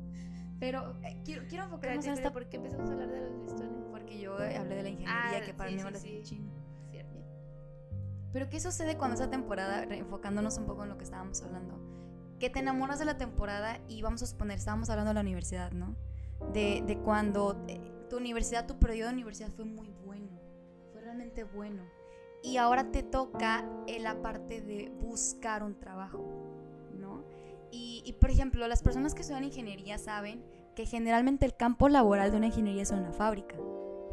[0.59, 3.85] Pero eh, quiero, quiero enfocarnos en esta ¿por qué empezamos a hablar de los listones?
[3.90, 6.20] porque yo eh, hablé de la ingeniería Ah, que para sí, mí sí, parece sí.
[6.22, 6.50] chino.
[6.90, 7.18] Cierto.
[8.33, 11.78] Pero ¿qué sucede cuando esa temporada, re- enfocándonos un poco en lo que estábamos hablando,
[12.40, 15.70] que te enamoras de la temporada y vamos a suponer, estábamos hablando de la universidad,
[15.72, 15.94] ¿no?
[16.52, 17.80] De, de cuando eh,
[18.11, 20.03] tu universidad, tu periodo de universidad fue muy bueno,
[21.14, 21.83] realmente bueno.
[22.42, 23.64] Y ahora te toca
[24.00, 26.18] la parte de buscar un trabajo,
[26.92, 27.24] ¿no?
[27.70, 30.44] Y, y, por ejemplo, las personas que estudian ingeniería saben
[30.77, 33.57] que generalmente el campo laboral de una ingeniería es una fábrica.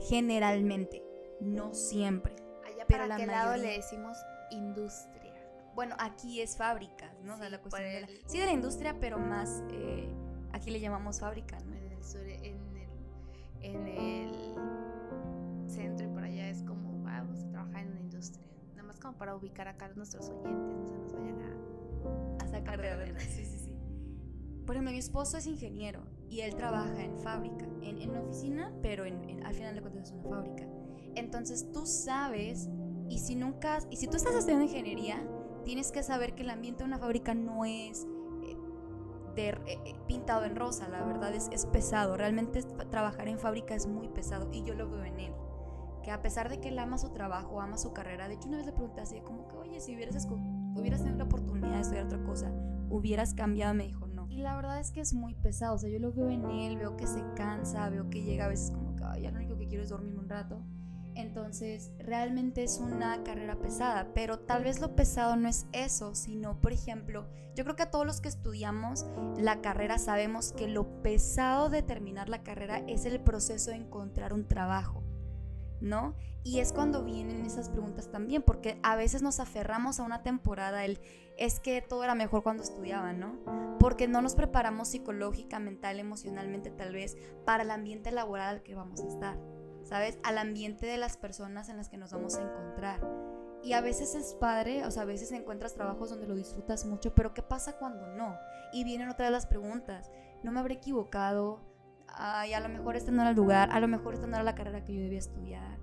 [0.07, 1.03] Generalmente,
[1.41, 2.35] no siempre.
[2.65, 4.17] Allá Pero para qué lado mayoría- le decimos
[4.51, 5.33] industria.
[5.75, 7.35] Bueno, aquí es fábricas, ¿no?
[7.35, 10.09] o sea, Sí, la cuestión de la, sí, de la industria, pero más, eh,
[10.53, 11.75] aquí le llamamos fábrica, ¿no?
[11.75, 12.89] En el sur, en el,
[13.61, 14.50] en el
[19.17, 22.43] Para ubicar acá a nuestros oyentes, no se nos vayan a.
[22.43, 23.19] A sacar A de onda.
[23.21, 23.75] Sí, sí, sí.
[24.65, 28.73] Por ejemplo, mi esposo es ingeniero y él trabaja en fábrica, en, en una oficina,
[28.81, 30.67] pero en, en- al final de cuentas es una fábrica.
[31.15, 32.69] Entonces tú sabes,
[33.09, 35.27] y si nunca, y si tú estás estudiando ingeniería,
[35.65, 38.05] tienes que saber que el ambiente de una fábrica no es
[38.43, 38.55] eh,
[39.35, 42.15] de, eh, eh, pintado en rosa, la verdad es, es pesado.
[42.15, 45.33] Realmente trabajar en fábrica es muy pesado y yo lo veo en él.
[46.03, 48.57] Que a pesar de que él ama su trabajo, ama su carrera, de hecho una
[48.57, 50.27] vez le pregunté así, como que, oye, si hubieras,
[50.75, 52.51] hubieras tenido la oportunidad de estudiar otra cosa,
[52.89, 54.27] hubieras cambiado, me dijo, no.
[54.29, 56.77] Y la verdad es que es muy pesado, o sea, yo lo veo en él,
[56.77, 59.57] veo que se cansa, veo que llega a veces como que, "Ay, ya lo único
[59.57, 60.61] que quiero es dormirme un rato.
[61.13, 66.59] Entonces, realmente es una carrera pesada, pero tal vez lo pesado no es eso, sino,
[66.61, 69.05] por ejemplo, yo creo que a todos los que estudiamos
[69.37, 74.31] la carrera sabemos que lo pesado de terminar la carrera es el proceso de encontrar
[74.33, 75.03] un trabajo,
[75.81, 76.15] ¿no?
[76.43, 80.85] Y es cuando vienen esas preguntas también, porque a veces nos aferramos a una temporada,
[80.85, 80.99] el
[81.37, 83.77] es que todo era mejor cuando estudiaban, ¿no?
[83.79, 88.75] Porque no nos preparamos psicológica, mental, emocionalmente tal vez para el ambiente laboral al que
[88.75, 89.39] vamos a estar,
[89.83, 90.19] ¿sabes?
[90.23, 93.01] Al ambiente de las personas en las que nos vamos a encontrar.
[93.63, 97.13] Y a veces es padre, o sea, a veces encuentras trabajos donde lo disfrutas mucho,
[97.13, 98.35] pero ¿qué pasa cuando no?
[98.73, 100.11] Y vienen otra de las preguntas.
[100.43, 101.61] ¿No me habré equivocado?
[102.13, 104.43] Ay, a lo mejor este no era el lugar, a lo mejor esta no era
[104.43, 105.79] la carrera que yo debía estudiar.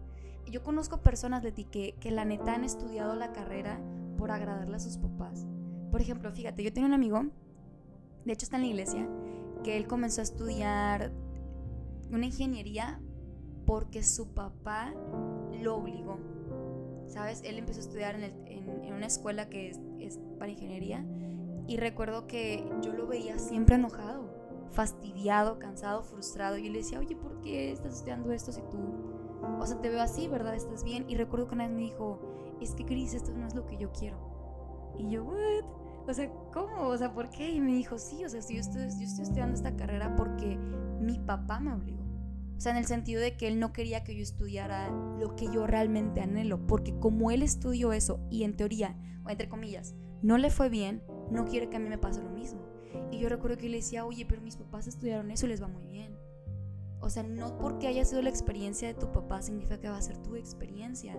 [0.47, 3.81] Yo conozco personas de ti que, que la neta han estudiado la carrera
[4.17, 5.47] por agradarle a sus papás.
[5.91, 7.27] Por ejemplo, fíjate, yo tengo un amigo,
[8.25, 9.09] de hecho está en la iglesia,
[9.63, 11.13] que él comenzó a estudiar
[12.11, 13.01] una ingeniería
[13.67, 14.95] porque su papá
[15.63, 16.19] lo obligó.
[17.07, 17.43] ¿Sabes?
[17.45, 21.05] Él empezó a estudiar en, una escuela que es, para ingeniería
[21.67, 24.38] y recuerdo que yo lo veía siempre enojado,
[24.71, 26.57] fastidiado, cansado, frustrado.
[26.57, 28.79] Y yo le decía, oye, ¿por qué estás estudiando esto si tú...
[29.61, 30.55] O sea, te veo así, ¿verdad?
[30.55, 31.05] ¿Estás bien?
[31.09, 32.21] Y recuerdo que una vez me dijo,
[32.61, 34.19] es que Cris, esto no es lo que yo quiero.
[34.99, 35.65] Y yo, ¿what?
[36.09, 36.89] O sea, ¿cómo?
[36.89, 37.51] O sea, ¿por qué?
[37.51, 41.19] Y me dijo, sí, o sea, yo estoy, yo estoy estudiando esta carrera porque mi
[41.19, 42.03] papá me obligó.
[42.57, 45.47] O sea, en el sentido de que él no quería que yo estudiara lo que
[45.47, 50.39] yo realmente anhelo, porque como él estudió eso y en teoría, o entre comillas, no
[50.39, 52.61] le fue bien, no quiere que a mí me pase lo mismo.
[53.11, 55.69] Y yo recuerdo que le decía, oye, pero mis papás estudiaron eso y les va
[55.69, 56.17] muy bien.
[57.01, 60.03] O sea, no porque haya sido la experiencia de tu papá significa que va a
[60.03, 61.17] ser tu experiencia.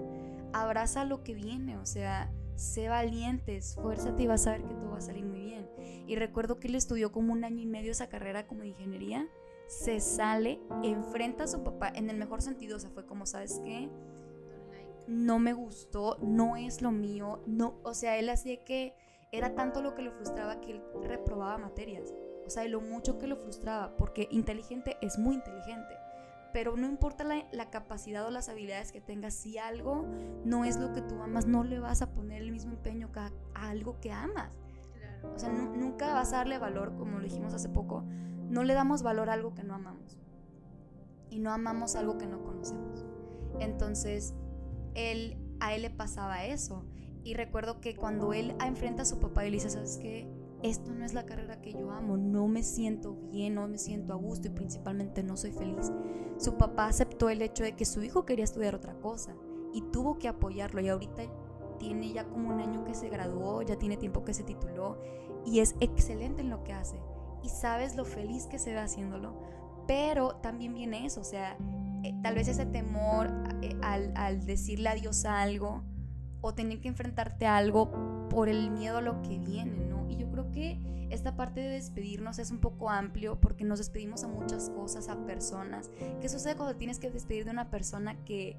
[0.52, 4.92] Abraza lo que viene, o sea, sé valiente, esfuérzate y vas a ver que todo
[4.92, 5.70] va a salir muy bien.
[6.08, 9.28] Y recuerdo que él estudió como un año y medio esa carrera como ingeniería,
[9.68, 13.62] se sale, enfrenta a su papá en el mejor sentido, o sea, fue como, ¿sabes
[13.64, 13.90] qué?
[15.08, 18.94] No me gustó, no es lo mío, no, o sea, él hacía que
[19.32, 22.14] era tanto lo que lo frustraba que él reprobaba materias.
[22.46, 25.96] O sea, lo mucho que lo frustraba, porque inteligente es muy inteligente
[26.52, 30.06] pero no importa la, capacidad o las habilidades que tengas, si algo
[30.44, 33.32] no es lo que tú amas, no le vas a poner el mismo empeño a,
[33.54, 34.58] a algo que amas.
[35.36, 38.04] O sea, nunca vas a darle valor, como lo dijimos hace poco,
[38.50, 40.18] no le damos valor a algo que no amamos.
[41.30, 43.06] Y no amamos algo que no conocemos.
[43.60, 44.34] Entonces,
[44.96, 46.84] él, a él le pasaba eso.
[47.30, 50.28] Y recuerdo que cuando él enfrenta a su papá y le dice, ¿sabes qué?
[50.64, 54.14] esto no es la carrera que yo amo, no me siento bien, no me siento
[54.14, 55.92] a gusto y principalmente no soy feliz.
[56.40, 59.36] Su papá aceptó el hecho de que su hijo quería estudiar otra cosa
[59.76, 61.22] y tuvo que apoyarlo y ahorita
[61.78, 64.98] tiene ya como un año que se graduó, ya tiene tiempo que se tituló
[65.46, 67.00] y es excelente en lo que hace
[67.44, 69.40] y sabes lo feliz que se ve haciéndolo,
[69.88, 71.58] pero también viene eso, o sea,
[72.04, 73.30] eh, tal vez ese temor
[73.62, 75.84] eh, al, al decirle adiós a algo
[76.42, 80.08] o tener que enfrentarte a algo por el miedo a lo que viene, ¿no?
[80.10, 84.24] Y yo creo que esta parte de despedirnos es un poco amplio porque nos despedimos
[84.24, 85.90] a muchas cosas, a personas.
[86.22, 88.56] ¿Qué sucede cuando tienes que despedir de una persona que,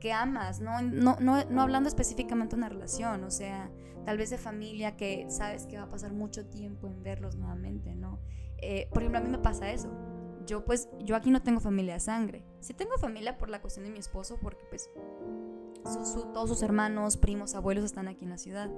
[0.00, 0.60] que amas?
[0.60, 0.80] ¿no?
[0.82, 3.70] No, no, no hablando específicamente de una relación, o sea,
[4.04, 7.94] tal vez de familia que sabes que va a pasar mucho tiempo en verlos nuevamente,
[7.94, 8.20] ¿no?
[8.58, 9.90] Eh, por ejemplo, a mí me pasa eso.
[10.46, 12.44] Yo pues, yo aquí no tengo familia de sangre.
[12.60, 14.88] Sí tengo familia por la cuestión de mi esposo, porque pues
[16.32, 18.70] todos sus hermanos, primos, abuelos están aquí en la ciudad.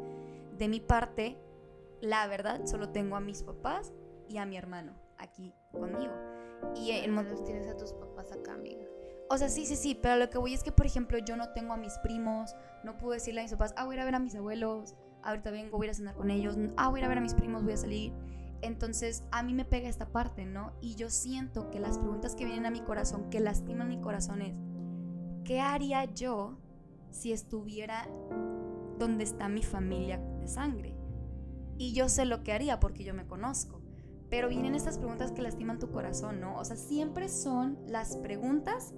[0.58, 1.38] De mi parte,
[2.00, 3.92] la verdad, solo tengo a mis papás
[4.28, 6.12] y a mi hermano aquí conmigo.
[6.76, 8.84] Y el los tienes a tus papás acá, amiga.
[9.28, 11.50] O sea, sí, sí, sí, pero lo que voy es que, por ejemplo, yo no
[11.50, 14.04] tengo a mis primos, no puedo decirle a mis papás, ah, voy a ir a
[14.04, 16.98] ver a mis abuelos, ahorita vengo, voy a ir a cenar con ellos, ah, voy
[16.98, 18.12] a ir a ver a mis primos, voy a salir.
[18.62, 20.72] Entonces, a mí me pega esta parte, ¿no?
[20.80, 24.42] Y yo siento que las preguntas que vienen a mi corazón, que lastiman mi corazón
[24.42, 24.54] es,
[25.44, 26.58] ¿qué haría yo
[27.10, 28.08] si estuviera
[28.98, 30.94] donde está mi familia de sangre?
[31.78, 33.80] Y yo sé lo que haría porque yo me conozco.
[34.28, 36.56] Pero vienen estas preguntas que lastiman tu corazón, ¿no?
[36.56, 38.94] O sea, siempre son las preguntas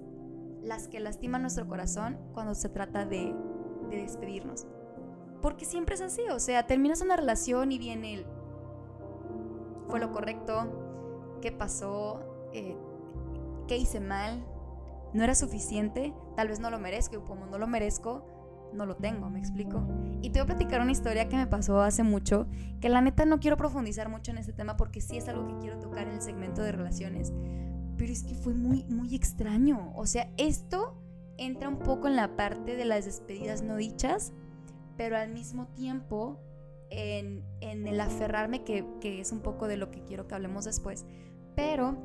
[0.61, 3.35] las que lastiman nuestro corazón cuando se trata de,
[3.89, 4.65] despedirnos.
[5.41, 8.25] Porque siempre es así, o sea, terminas una relación y viene el...
[9.89, 11.39] ¿Fue lo correcto?
[11.41, 12.49] ¿Qué pasó?
[12.53, 12.77] Eh,
[13.67, 14.43] ¿Qué hice mal?
[15.13, 16.13] ¿No era suficiente?
[16.35, 18.25] Tal vez no lo merezco y como no lo merezco,
[18.73, 19.87] no lo tengo, ¿me explico?
[20.21, 22.47] Y te voy a platicar una historia que me pasó hace mucho,
[22.81, 25.57] que la neta no quiero profundizar mucho en este tema porque sí es algo que
[25.59, 27.31] quiero tocar en el segmento de relaciones,
[27.97, 29.93] pero es que fue muy, muy extraño.
[29.95, 30.99] O sea, esto
[31.37, 34.33] entra un poco en la parte de las despedidas no dichas,
[34.97, 36.39] pero al mismo tiempo
[36.89, 41.05] en, el aferrarme, que, que es un poco de lo que quiero que hablemos después,
[41.55, 41.97] pero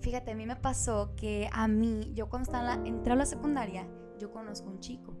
[0.00, 3.88] fíjate, a mí me pasó que a mí, yo cuando estaba entré a la secundaria,
[4.18, 5.16] yo conozco un chico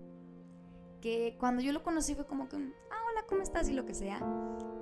[1.00, 3.68] que cuando yo lo conocí fue como que, ah, hola, ¿cómo estás?
[3.68, 4.20] y lo que sea.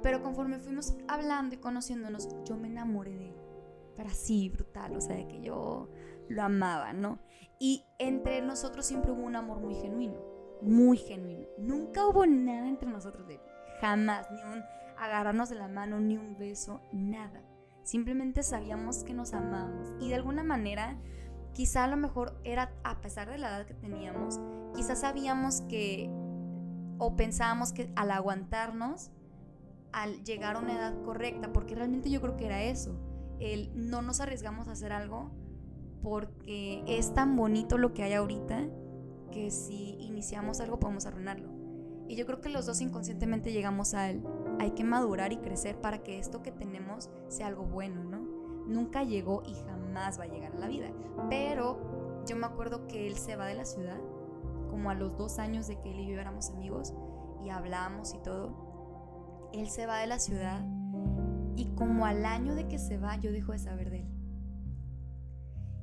[0.03, 3.37] Pero conforme fuimos hablando y conociéndonos, yo me enamoré de él.
[3.95, 5.89] Pero así, brutal, o sea, de que yo
[6.29, 7.19] lo amaba, ¿no?
[7.59, 10.21] Y entre nosotros siempre hubo un amor muy genuino,
[10.61, 11.47] muy genuino.
[11.59, 13.41] Nunca hubo nada entre nosotros de él,
[13.81, 14.63] jamás, ni un
[14.99, 17.43] agarrarnos de la mano, ni un beso, nada.
[17.87, 20.99] Simplemente sabíamos que nos amábamos y de alguna manera
[21.55, 24.41] quizá a lo mejor era, a pesar de la edad que teníamos,
[24.75, 26.11] quizás sabíamos que
[26.99, 29.13] o pensábamos que al aguantarnos,
[29.93, 32.99] al llegar a una edad correcta, porque realmente yo creo que era eso,
[33.39, 35.31] el no nos arriesgamos a hacer algo
[36.03, 38.67] porque es tan bonito lo que hay ahorita
[39.31, 41.51] que si iniciamos algo podemos arruinarlo.
[42.09, 44.25] Y yo creo que los dos inconscientemente llegamos a él.
[44.59, 48.21] Hay que madurar y crecer para que esto que tenemos sea algo bueno, ¿no?
[48.67, 50.91] Nunca llegó y jamás va a llegar a la vida.
[51.31, 54.01] Pero yo me acuerdo que él se va de la ciudad,
[54.71, 56.95] como a los dos años de que él y yo éramos amigos
[57.45, 59.51] y hablábamos y todo.
[59.53, 60.65] Él se va de la ciudad
[61.57, 64.17] y como al año de que se va, yo dejo de saber de él.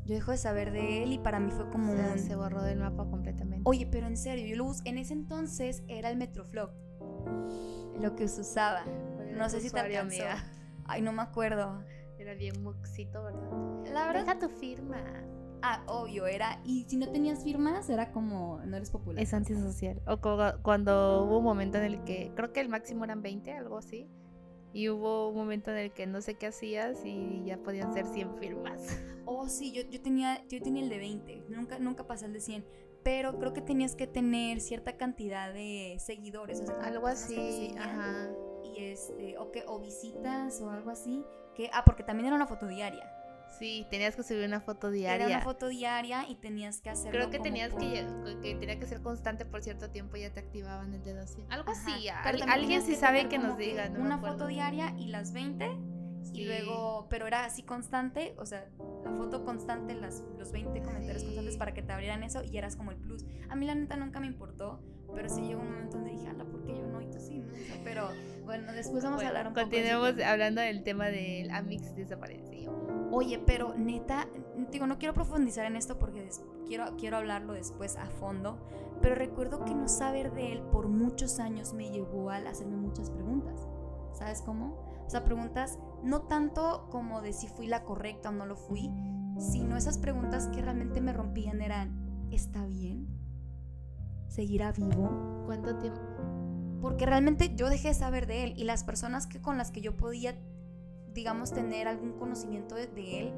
[0.05, 2.19] Yo dejo de saber de él y para mí fue como un...
[2.19, 3.61] Se borró del mapa completamente.
[3.63, 4.89] Oye, pero en serio, yo lo busqué.
[4.89, 6.71] En ese entonces era el Metroflog.
[7.99, 8.85] Lo que se usaba.
[9.35, 10.23] No sé si te alcanzó.
[10.85, 11.83] Ay, no me acuerdo.
[12.17, 13.91] Era bien muxito, ¿verdad?
[13.91, 14.21] La verdad.
[14.21, 14.97] Deja tu firma.
[15.61, 16.59] Ah, obvio, era.
[16.65, 18.59] Y si no tenías firmas, era como.
[18.65, 19.21] No eres popular.
[19.21, 20.01] Es antisocial.
[20.07, 20.19] O
[20.61, 22.31] cuando hubo un momento en el que.
[22.35, 24.09] Creo que el máximo eran 20, algo así.
[24.73, 28.07] Y hubo un momento en el que no sé qué hacías y ya podían ser
[28.07, 28.81] 100 firmas.
[29.25, 32.41] Oh, sí, yo, yo, tenía, yo tenía el de 20, nunca, nunca pasé el de
[32.41, 32.65] 100.
[33.03, 36.61] Pero creo que tenías que tener cierta cantidad de seguidores.
[36.61, 38.29] O sea, algo así, ajá.
[38.63, 41.23] Y este, o, que, o visitas o algo así.
[41.55, 43.09] Que, ah, porque también era una foto diaria.
[43.59, 45.27] Sí, tenías que subir una foto diaria.
[45.27, 47.11] Era una foto diaria y tenías que hacerlo.
[47.11, 48.07] Creo que tenías que,
[48.41, 51.45] que tenía que ser constante por cierto tiempo y ya te activaban el dedo así.
[51.49, 52.09] Algo así.
[52.09, 53.91] alguien sí sabe que, nos diga.
[53.99, 55.69] una foto diaria y las 20
[56.31, 58.67] y luego, pero era así constante, o sea,
[59.03, 62.75] la foto constante, las, los 20 comentarios constantes para que te abrieran eso y eras
[62.75, 63.25] como el plus.
[63.49, 64.79] A mí la neta nunca me importó,
[65.13, 67.01] pero sí llegó un momento donde dije, ala, ¿por qué yo no?
[67.01, 67.53] Y tú sí, ¿no?
[67.83, 68.09] pero
[68.45, 69.65] bueno, después vamos a hablar un poco.
[69.65, 72.73] Continuemos hablando del tema del Amix desaparecido.
[73.11, 74.27] Oye, pero neta,
[74.71, 76.27] digo, no quiero profundizar en esto porque
[76.65, 78.57] quiero, quiero hablarlo después a fondo,
[79.01, 83.11] pero recuerdo que no saber de él por muchos años me llevó a hacerme muchas
[83.11, 83.67] preguntas.
[84.13, 85.03] ¿Sabes cómo?
[85.05, 88.91] O sea, preguntas no tanto como de si fui la correcta o no lo fui,
[89.37, 93.07] sino esas preguntas que realmente me rompían eran, ¿está bien?
[94.27, 95.43] ¿Seguirá vivo?
[95.45, 96.01] ¿Cuánto tiempo?
[96.81, 99.81] Porque realmente yo dejé de saber de él y las personas que con las que
[99.81, 100.35] yo podía
[101.13, 103.33] digamos, tener algún conocimiento de, él,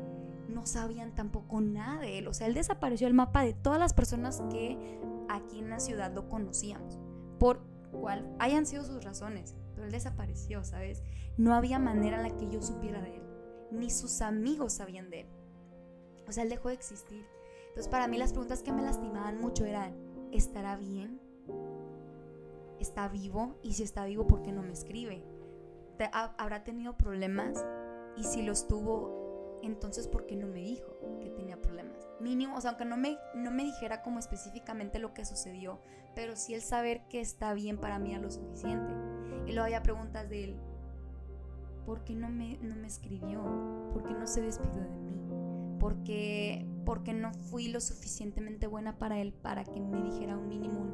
[0.48, 2.28] no sabían tampoco nada de él.
[2.28, 5.00] O sea, él desapareció del mapa de todas las personas que
[5.30, 7.00] aquí en la ciudad lo conocíamos.
[7.40, 7.62] Por
[7.92, 11.04] cual hayan sido sus razones, pero él desapareció, ¿sabes?
[11.38, 13.24] No había manera en la que yo supiera de él.
[13.72, 15.28] Ni sus amigos sabían de él.
[16.28, 17.26] O sea, él dejó de existir.
[17.68, 19.94] Entonces, para mí las preguntas que me lastimaban mucho eran,
[20.32, 21.20] ¿estará bien?
[22.80, 23.56] ¿Está vivo?
[23.62, 25.24] Y si está vivo, ¿por qué no me escribe?
[26.12, 27.66] habrá tenido problemas
[28.18, 31.95] y si los tuvo, entonces ¿por qué no me dijo que tenía problemas?
[32.20, 35.82] Mínimo, o sea, aunque no me, no me dijera como específicamente lo que sucedió,
[36.16, 38.94] pero sí el saber que está bien para mí a lo suficiente.
[39.46, 40.58] Y luego había preguntas de él,
[41.86, 43.42] ¿por qué no me, no me escribió?
[43.94, 45.78] ¿Por qué no se despidió de mí?
[45.80, 50.48] ¿Por qué, porque no fui lo suficientemente buena para él para que me dijera un
[50.48, 50.86] mínimo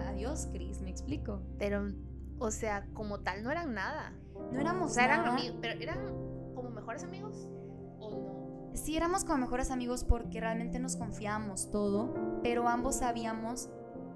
[0.00, 0.80] adiós, Chris?
[0.80, 1.42] ¿Me explico?
[1.58, 1.92] Pero,
[2.38, 4.12] o sea, como tal no eran nada.
[4.52, 5.98] No éramos o sea, eran amigos, pero eran
[6.54, 7.48] como mejores amigos
[7.98, 8.33] o no.
[8.74, 13.70] Sí, éramos como mejores amigos porque realmente nos confiábamos todo, pero ambos sabíamos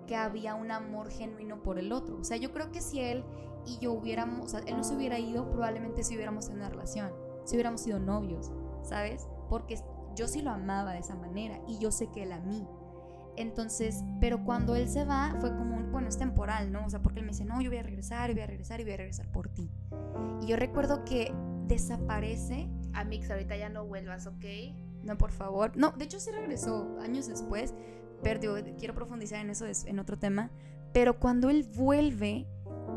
[0.06, 2.18] que había un amor genuino por el otro.
[2.18, 3.24] O sea, yo creo que si él
[3.66, 6.70] y yo hubiéramos, o sea, él no se hubiera ido, probablemente si hubiéramos tenido una
[6.70, 7.12] relación,
[7.44, 8.50] si hubiéramos sido novios,
[8.82, 9.28] ¿sabes?
[9.48, 9.78] Porque
[10.16, 12.66] yo sí lo amaba de esa manera y yo sé que él a mí.
[13.36, 16.84] Entonces, pero cuando él se va, fue como un, bueno, es temporal, ¿no?
[16.84, 18.80] O sea, porque él me dice, no, yo voy a regresar, y voy a regresar,
[18.80, 19.70] y voy a regresar por ti.
[20.40, 21.32] Y yo recuerdo que
[21.68, 22.68] desaparece.
[23.00, 24.44] Amix, ahorita ya no vuelvas, ¿ok?
[25.02, 25.76] No, por favor.
[25.76, 27.74] No, de hecho sí regresó años después,
[28.22, 28.40] pero
[28.78, 30.50] quiero profundizar en eso en otro tema.
[30.92, 32.46] Pero cuando él vuelve,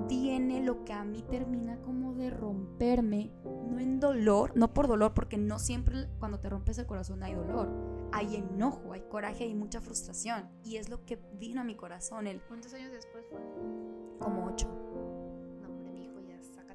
[0.08, 5.14] tiene lo que a mí termina como de romperme, no en dolor, no por dolor,
[5.14, 7.70] porque no siempre cuando te rompes el corazón hay dolor,
[8.12, 10.50] hay enojo, hay coraje, hay mucha frustración.
[10.64, 12.28] Y es lo que vino a mi corazón.
[12.28, 13.40] El, ¿Cuántos años después fue?
[14.20, 14.91] Como ocho.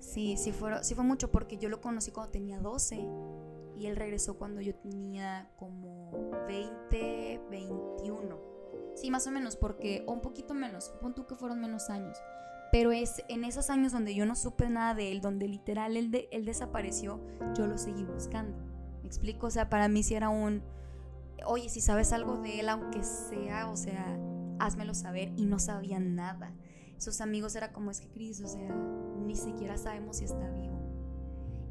[0.00, 3.08] Sí, sí fue, sí fue mucho porque yo lo conocí cuando tenía 12
[3.76, 6.10] y él regresó cuando yo tenía como
[6.46, 8.40] 20, 21.
[8.94, 12.16] Sí, más o menos, porque, o un poquito menos, pon tú que fueron menos años.
[12.72, 16.10] Pero es en esos años donde yo no supe nada de él, donde literal él,
[16.10, 17.20] de, él desapareció,
[17.54, 18.56] yo lo seguí buscando.
[19.02, 19.46] ¿Me explico?
[19.46, 20.62] O sea, para mí si era un,
[21.44, 24.18] oye, si sabes algo de él, aunque sea, o sea,
[24.58, 25.32] házmelo saber.
[25.36, 26.54] Y no sabían nada.
[26.98, 28.74] Sus amigos era como, es que Cris, o sea,
[29.24, 30.76] ni siquiera sabemos si está vivo.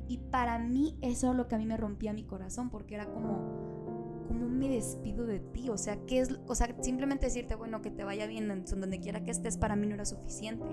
[0.07, 3.07] Y para mí eso es lo que a mí me rompía mi corazón, porque era
[3.07, 5.69] como, ¿cómo me despido de ti?
[5.69, 6.39] O sea, ¿qué es?
[6.47, 9.75] O sea, simplemente decirte, bueno, que te vaya bien en donde quiera que estés, para
[9.75, 10.65] mí no era suficiente.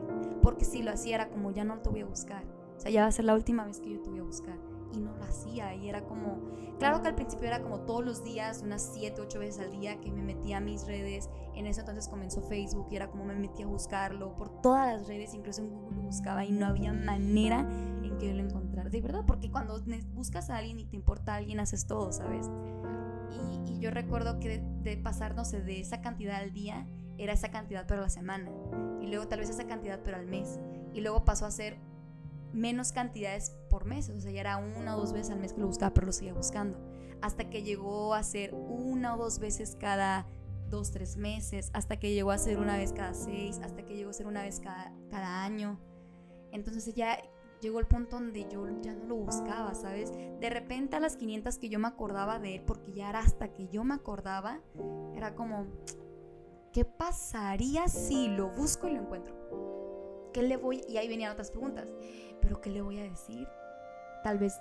[0.43, 2.45] Porque si lo hacía era como, ya no te voy a buscar.
[2.77, 4.72] O sea, ya va a ser la última vez que yo te voy a buscar.
[4.93, 5.75] Y no lo hacía.
[5.75, 6.39] Y era como,
[6.79, 10.01] claro que al principio era como todos los días, unas 7, 8 veces al día
[10.01, 11.31] que me metía a mis redes.
[11.55, 15.09] En ese entonces comenzó Facebook y era como me metía a buscarlo por todas las
[15.09, 17.61] redes, incluso en Google lo buscaba y no había manera
[18.03, 18.91] en que yo lo encontrara.
[18.91, 19.81] De verdad, porque cuando
[20.13, 22.51] buscas a alguien y te importa a alguien, haces todo, ¿sabes?
[23.31, 26.87] Y, yo recuerdo que de, de pasar, no sé, de esa cantidad al día,
[27.19, 28.51] era esa cantidad pero a la semana.
[29.01, 30.61] Y luego tal vez esa cantidad pero al mes.
[30.95, 31.79] Y luego pasó a ser
[32.53, 34.09] menos cantidades por mes.
[34.11, 36.13] O sea, ya era una o dos veces al mes que lo buscaba, pero lo
[36.13, 36.79] seguía buscando.
[37.21, 40.27] Hasta que llegó a ser una o dos veces cada
[40.69, 41.71] dos, tres meses.
[41.73, 43.61] Hasta que llegó a ser una vez cada seis.
[43.63, 45.79] Hasta que llegó a ser una vez cada, cada año.
[46.51, 47.19] Entonces ya
[47.63, 50.13] llegó el punto donde yo ya no lo buscaba, ¿sabes?
[50.13, 53.53] De repente a las 500 que yo me acordaba de él, porque ya era hasta
[53.53, 54.61] que yo me acordaba,
[55.15, 55.67] era como,
[56.73, 60.31] ¿qué pasaría si lo busco y lo encuentro?
[60.33, 60.83] ¿Qué le voy?
[60.89, 61.87] Y ahí venían otras preguntas,
[62.43, 63.49] ¿pero qué le voy a decir?
[64.23, 64.61] Tal vez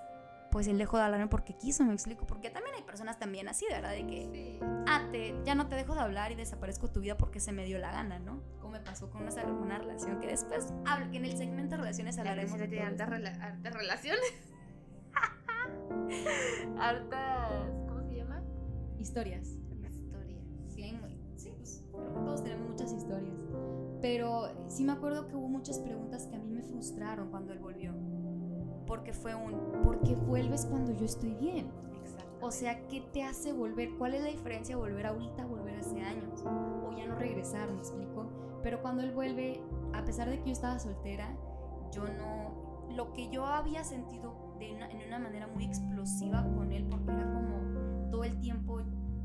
[0.51, 2.27] pues él dejó de hablarme porque quiso, me explico.
[2.27, 3.91] Porque también hay personas también así, ¿verdad?
[3.91, 7.39] De que, ah, te, ya no te dejo de hablar y desaparezco tu vida porque
[7.39, 8.43] se me dio la gana, ¿no?
[8.59, 10.73] Como me pasó con una, una relación que después,
[11.13, 14.21] en el segmento de relaciones hablaremos de, de hartas relaciones.
[16.77, 18.43] hartas, ¿cómo se llama?
[18.99, 19.47] Historias.
[19.47, 20.43] Historias.
[20.67, 20.99] Sí,
[21.37, 23.50] sí, pues creo que todos tenemos muchas historias.
[24.01, 27.59] Pero sí me acuerdo que hubo muchas preguntas que a mí me frustraron cuando él
[27.59, 27.93] volvió
[28.91, 31.71] porque fue un, ¿por qué vuelves cuando yo estoy bien?
[32.41, 33.91] O sea, ¿qué te hace volver?
[33.97, 36.43] ¿Cuál es la diferencia volver ahorita, volver hace años?
[36.43, 38.29] O ya no regresar, me explico.
[38.61, 39.61] Pero cuando él vuelve,
[39.93, 41.33] a pesar de que yo estaba soltera,
[41.93, 46.85] yo no, lo que yo había sentido de en una manera muy explosiva con él,
[46.89, 48.81] porque era como todo el tiempo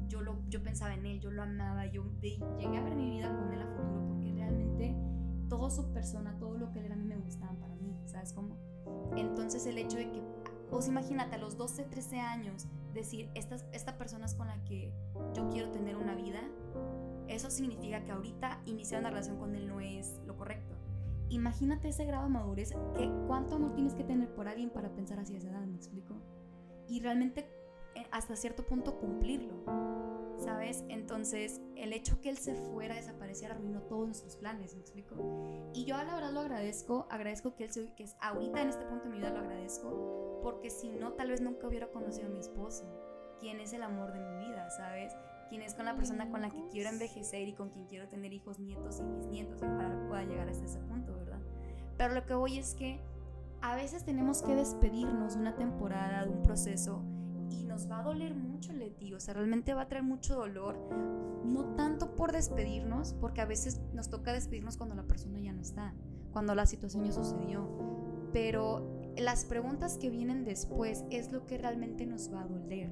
[0.07, 3.37] yo, lo, yo pensaba en él, yo lo amaba, yo llegué a ver mi vida
[3.37, 4.16] con él a futuro,
[4.77, 4.95] realmente
[5.49, 8.33] toda su persona, todo lo que él era a mí me gustaba para mí, ¿sabes
[8.33, 8.57] cómo?
[9.17, 10.23] Entonces el hecho de que,
[10.71, 14.93] vos imagínate a los 12, 13 años, decir, esta, esta persona es con la que
[15.35, 16.41] yo quiero tener una vida,
[17.29, 20.75] eso significa que ahorita iniciar una relación con él no es lo correcto.
[21.29, 25.19] Imagínate ese grado de madurez, que cuánto amor tienes que tener por alguien para pensar
[25.19, 26.15] así a esa edad, ¿me explico?
[26.89, 27.49] Y realmente
[27.97, 30.16] eh, hasta cierto punto cumplirlo.
[30.39, 30.85] ¿Sabes?
[30.89, 35.15] Entonces, el hecho que él se fuera, desapareciera, arruinó todos nuestros planes, ¿me explico?
[35.75, 38.85] Y yo la verdad lo agradezco, agradezco que él se, que es ahorita en este
[38.85, 42.31] punto de mi vida lo agradezco, porque si no, tal vez nunca hubiera conocido a
[42.31, 42.85] mi esposo,
[43.39, 45.13] quien es el amor de mi vida, ¿sabes?
[45.49, 48.33] Quien es con la persona con la que quiero envejecer y con quien quiero tener
[48.33, 51.41] hijos, nietos y bisnietos, ojalá pueda llegar hasta ese punto, ¿verdad?
[51.97, 53.01] Pero lo que voy es que
[53.63, 57.03] a veces tenemos que despedirnos de una temporada, de un proceso,
[57.51, 60.77] y nos va a doler mucho, Leti, o sea, realmente va a traer mucho dolor,
[61.45, 65.61] no tanto por despedirnos, porque a veces nos toca despedirnos cuando la persona ya no
[65.61, 65.95] está,
[66.33, 67.69] cuando la situación ya sucedió,
[68.33, 72.91] pero las preguntas que vienen después es lo que realmente nos va a doler.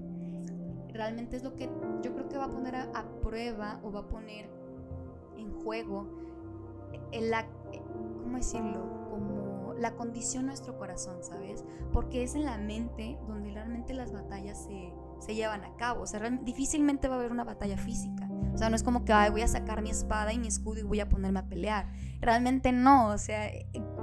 [0.89, 1.69] Realmente es lo que
[2.03, 4.49] yo creo que va a poner a, prueba o va a poner
[5.37, 6.09] en juego
[7.11, 7.33] el,
[8.23, 9.04] ¿cómo decirlo?
[9.79, 11.65] La condición nuestro corazón, ¿sabes?
[11.93, 16.03] Porque es en la mente donde realmente las batallas se, se llevan a cabo.
[16.03, 18.29] O sea, difícilmente va a haber una batalla física.
[18.53, 20.85] O sea, no es como que voy a sacar mi espada y mi escudo y
[20.85, 21.91] voy a ponerme a pelear.
[22.21, 23.09] Realmente no.
[23.09, 23.51] O sea,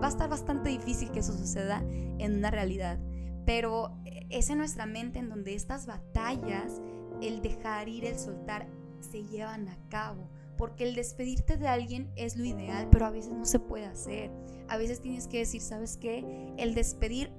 [0.01, 2.99] va a estar bastante difícil que eso suceda en una realidad.
[3.45, 3.97] Pero
[4.29, 6.81] es en nuestra mente en donde estas batallas,
[7.21, 8.67] el dejar ir, el soltar,
[8.99, 10.29] se llevan a cabo
[10.61, 14.29] porque el despedirte de alguien es lo ideal, pero a veces no se puede hacer.
[14.67, 16.53] A veces tienes que decir, ¿sabes qué?
[16.55, 17.31] El despedir,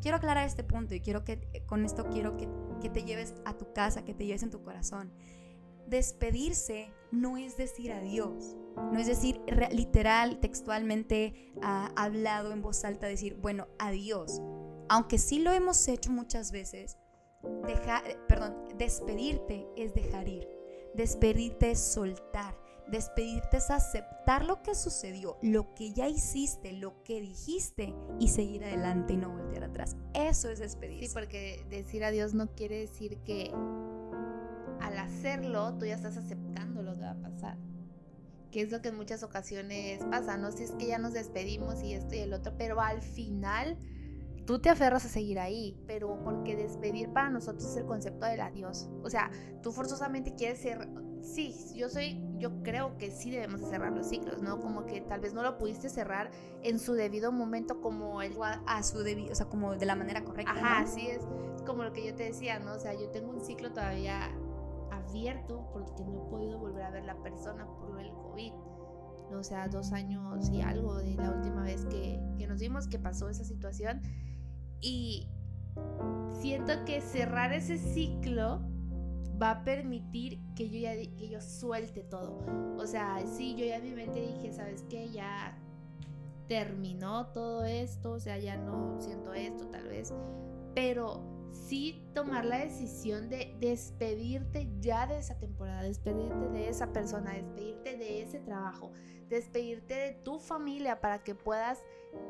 [0.00, 2.48] quiero aclarar este punto y quiero que con esto quiero que,
[2.88, 5.12] te lleves a tu casa, que te lleves en tu corazón.
[5.86, 8.56] Despedirse no es decir adiós,
[8.90, 14.40] no es decir literal, textualmente ah, hablado en voz alta, decir, bueno, adiós.
[14.88, 16.96] Aunque sí lo hemos hecho muchas veces,
[17.66, 20.59] dejar, perdón, despedirte es dejar ir
[20.94, 22.58] Despedirte es soltar.
[22.90, 28.64] Despedirte es aceptar lo que sucedió, lo que ya hiciste, lo que dijiste y seguir
[28.64, 29.96] adelante y no voltear atrás.
[30.12, 31.06] Eso es despedirse.
[31.06, 33.52] Sí, porque decir adiós no quiere decir que
[34.80, 37.56] al hacerlo tú ya estás aceptando lo que va a pasar.
[38.50, 40.50] Que es lo que en muchas ocasiones pasa, ¿no?
[40.50, 43.78] Si es que ya nos despedimos y esto y el otro, pero al final
[44.46, 48.40] tú te aferras a seguir ahí, pero porque despedir para nosotros es el concepto del
[48.40, 48.88] adiós.
[49.02, 49.30] O sea,
[49.62, 50.88] tú forzosamente quieres ser,
[51.22, 54.60] sí, yo soy, yo creo que sí debemos cerrar los ciclos, ¿no?
[54.60, 56.30] Como que tal vez no lo pudiste cerrar
[56.62, 58.36] en su debido momento como el...
[58.66, 60.52] A, su debido, o sea, como de la manera correcta.
[60.52, 61.22] Ajá, así es.
[61.66, 62.74] Como lo que yo te decía, ¿no?
[62.74, 64.30] O sea, yo tengo un ciclo todavía
[64.90, 68.52] abierto porque no he podido volver a ver la persona por el COVID.
[69.30, 69.38] ¿no?
[69.38, 72.98] O sea, dos años y algo de la última vez que, que nos vimos que
[72.98, 74.00] pasó esa situación.
[74.80, 75.28] Y
[76.40, 78.60] siento que cerrar ese ciclo
[79.40, 82.38] va a permitir que yo ya que yo suelte todo.
[82.78, 85.10] O sea, sí, yo ya en mi mente dije, ¿sabes qué?
[85.10, 85.56] Ya
[86.48, 90.12] terminó todo esto, o sea, ya no siento esto tal vez,
[90.74, 91.22] pero
[91.52, 97.96] sí tomar la decisión de despedirte ya de esa temporada, despedirte de esa persona, despedirte
[97.96, 98.92] de ese trabajo,
[99.28, 101.82] despedirte de tu familia para que puedas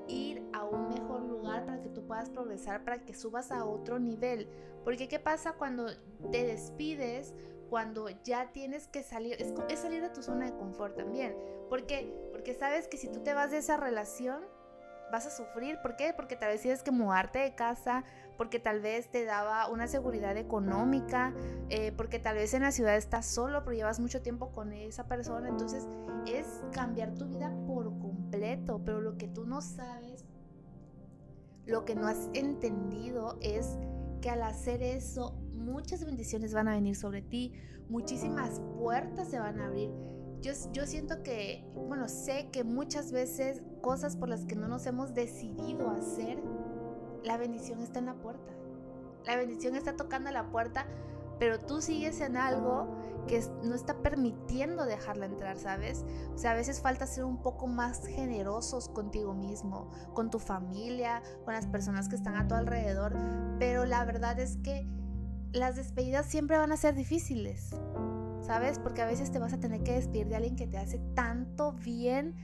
[0.09, 3.99] ir a un mejor lugar, para que tú puedas progresar, para que subas a otro
[3.99, 4.49] nivel.
[4.85, 5.87] Porque ¿qué pasa cuando
[6.31, 7.35] te despides?
[7.69, 11.37] Cuando ya tienes que salir, es, salir de tu zona de confort también.
[11.69, 12.13] ¿Por qué?
[12.33, 14.43] Porque sabes que si tú te vas de esa relación,
[15.13, 15.79] vas a sufrir.
[15.81, 16.13] ¿Por qué?
[16.15, 18.05] Porque tal vez tienes que mudarte de casa,
[18.41, 21.35] porque tal vez te daba una seguridad económica,
[21.69, 25.07] eh, porque tal vez en la ciudad estás solo, pero llevas mucho tiempo con esa
[25.07, 25.51] persona.
[25.51, 25.87] Entonces
[26.27, 30.25] es cambiar tu vida por completo, pero lo que tú no sabes,
[31.67, 33.77] lo que no has entendido es
[34.23, 37.53] que al hacer eso, muchas bendiciones van a venir sobre ti,
[37.91, 39.91] muchísimas puertas se van a abrir
[40.43, 44.87] yo, yo siento que, bueno, sé que muchas veces cosas por las que no nos
[44.87, 46.43] hemos decidido hacer,
[47.25, 48.53] la bendición está en la puerta.
[49.27, 50.87] La bendición está tocando la puerta,
[51.39, 52.97] pero tú sigues en algo
[53.27, 56.05] que no está permitiendo dejarla entrar, ¿sabes?
[56.35, 61.23] O sea, a veces falta ser un poco más generosos contigo mismo, con tu familia,
[61.45, 63.15] con las personas que están a tu alrededor,
[63.59, 64.87] pero la verdad es que
[65.53, 67.75] las despedidas siempre van a ser difíciles.
[68.43, 68.81] ¿sabes?
[68.81, 71.73] Porque a veces te vas a tener que despedir de alguien que te hace tanto
[71.73, 72.35] bien,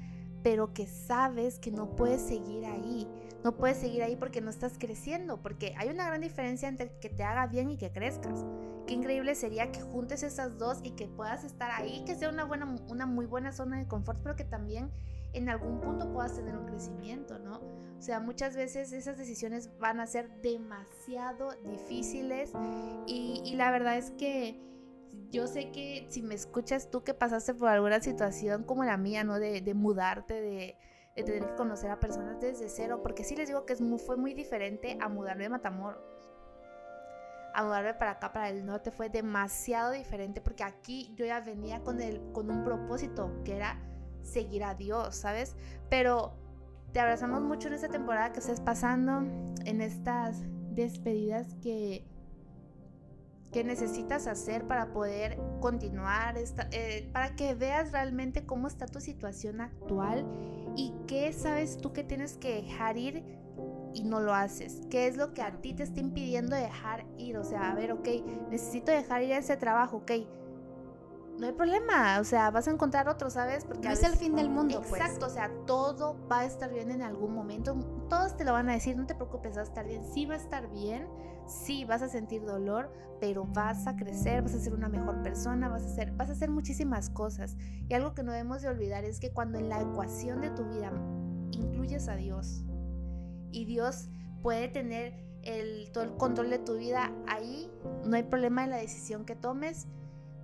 [0.47, 3.05] pero que sabes que no puedes seguir ahí.
[3.42, 7.09] No puedes seguir ahí porque no estás creciendo, porque hay una gran diferencia entre que
[7.09, 8.44] te haga bien y que crezcas.
[8.86, 12.44] Qué increíble sería que juntes esas dos y que puedas estar ahí, que sea una,
[12.44, 14.88] buena, una muy buena zona de confort, pero que también
[15.32, 17.57] en algún punto puedas tener un crecimiento, ¿no?
[17.99, 22.53] O sea, muchas veces esas decisiones van a ser demasiado difíciles
[23.09, 24.61] y, y la verdad es que
[25.31, 29.25] yo sé que si me escuchas tú que pasaste por alguna situación como la mía,
[29.25, 29.39] ¿no?
[29.39, 30.79] De, mudarte, de,
[31.14, 34.35] tener que conocer a personas desde cero, porque sí les digo que es fue muy
[34.35, 36.03] diferente a mudarme de Matamoros.
[37.55, 41.83] A mudarme para acá, para el norte, fue demasiado diferente, porque aquí yo ya venía
[41.83, 43.81] con, el, con un propósito, que era
[44.23, 45.57] seguir a Dios, ¿sabes?
[45.89, 46.35] Pero
[46.93, 49.19] te abrazamos mucho en esta temporada que estés pasando,
[49.64, 50.43] en estas
[50.75, 52.07] despedidas que
[53.57, 59.00] qué necesitas hacer para poder continuar, esta, eh, para que veas realmente cómo está tu
[59.00, 60.26] situación actual
[60.76, 63.24] y qué sabes tú que tienes que dejar ir
[63.94, 64.82] y no lo haces.
[64.90, 67.38] ¿Qué es lo que a ti te está impidiendo dejar ir?
[67.38, 68.07] O sea, a ver, ok,
[68.50, 70.12] necesito dejar ir ese trabajo, ok.
[71.38, 73.64] No hay problema, o sea, vas a encontrar otro, ¿sabes?
[73.64, 75.00] Porque no es el fin del mundo, pues.
[75.00, 77.74] Exacto, o sea, todo va a estar bien en algún momento.
[78.11, 80.04] Todos te lo van a decir, no te preocupes, va a estar bien.
[80.04, 81.09] Sí va a estar bien,
[81.47, 85.68] sí vas a sentir dolor, pero vas a crecer, vas a ser una mejor persona,
[85.68, 87.57] vas a hacer, vas a hacer muchísimas cosas.
[87.88, 90.64] Y algo que no debemos de olvidar es que cuando en la ecuación de tu
[90.64, 90.92] vida
[91.53, 92.64] incluyes a Dios
[93.53, 94.09] y Dios
[94.42, 95.24] puede tener
[95.92, 97.70] todo el control de tu vida ahí,
[98.05, 99.86] no hay problema en la decisión que tomes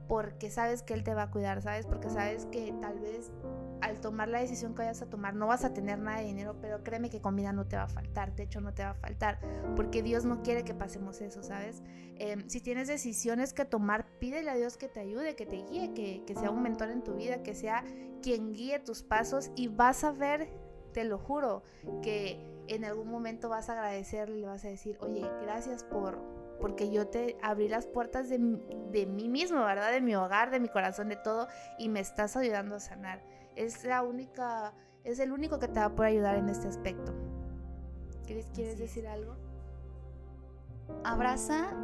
[0.08, 1.86] porque sabes que Él te va a cuidar, ¿sabes?
[1.86, 3.32] Porque sabes que tal vez
[3.82, 6.56] al tomar la decisión que vayas a tomar no vas a tener nada de dinero,
[6.60, 8.94] pero créeme que comida no te va a faltar, de hecho no te va a
[8.94, 9.40] faltar,
[9.76, 11.82] porque Dios no quiere que pasemos eso, ¿sabes?
[12.16, 15.92] Em, si tienes decisiones que tomar, pídele a Dios que te ayude, que te guíe,
[15.94, 17.84] que, sea un mentor en tu vida, que sea
[18.22, 20.48] quien guíe tus pasos y vas a ver,
[20.92, 21.64] te lo juro,
[22.02, 26.22] que en algún momento vas a agradecerle le vas a decir, oye, gracias por,
[26.60, 28.38] porque yo te abrí las puertas de,
[28.92, 29.90] de, mí mismo, ¿verdad?
[29.90, 33.84] De mi hogar, de mi corazón, de todo, y me estás ayudando a sanar es
[33.84, 34.74] la única,
[35.04, 37.14] es el único que te va a poder ayudar en este aspecto.
[38.26, 39.36] ¿Quieres, quieres decir algo?
[41.04, 41.76] Abraza,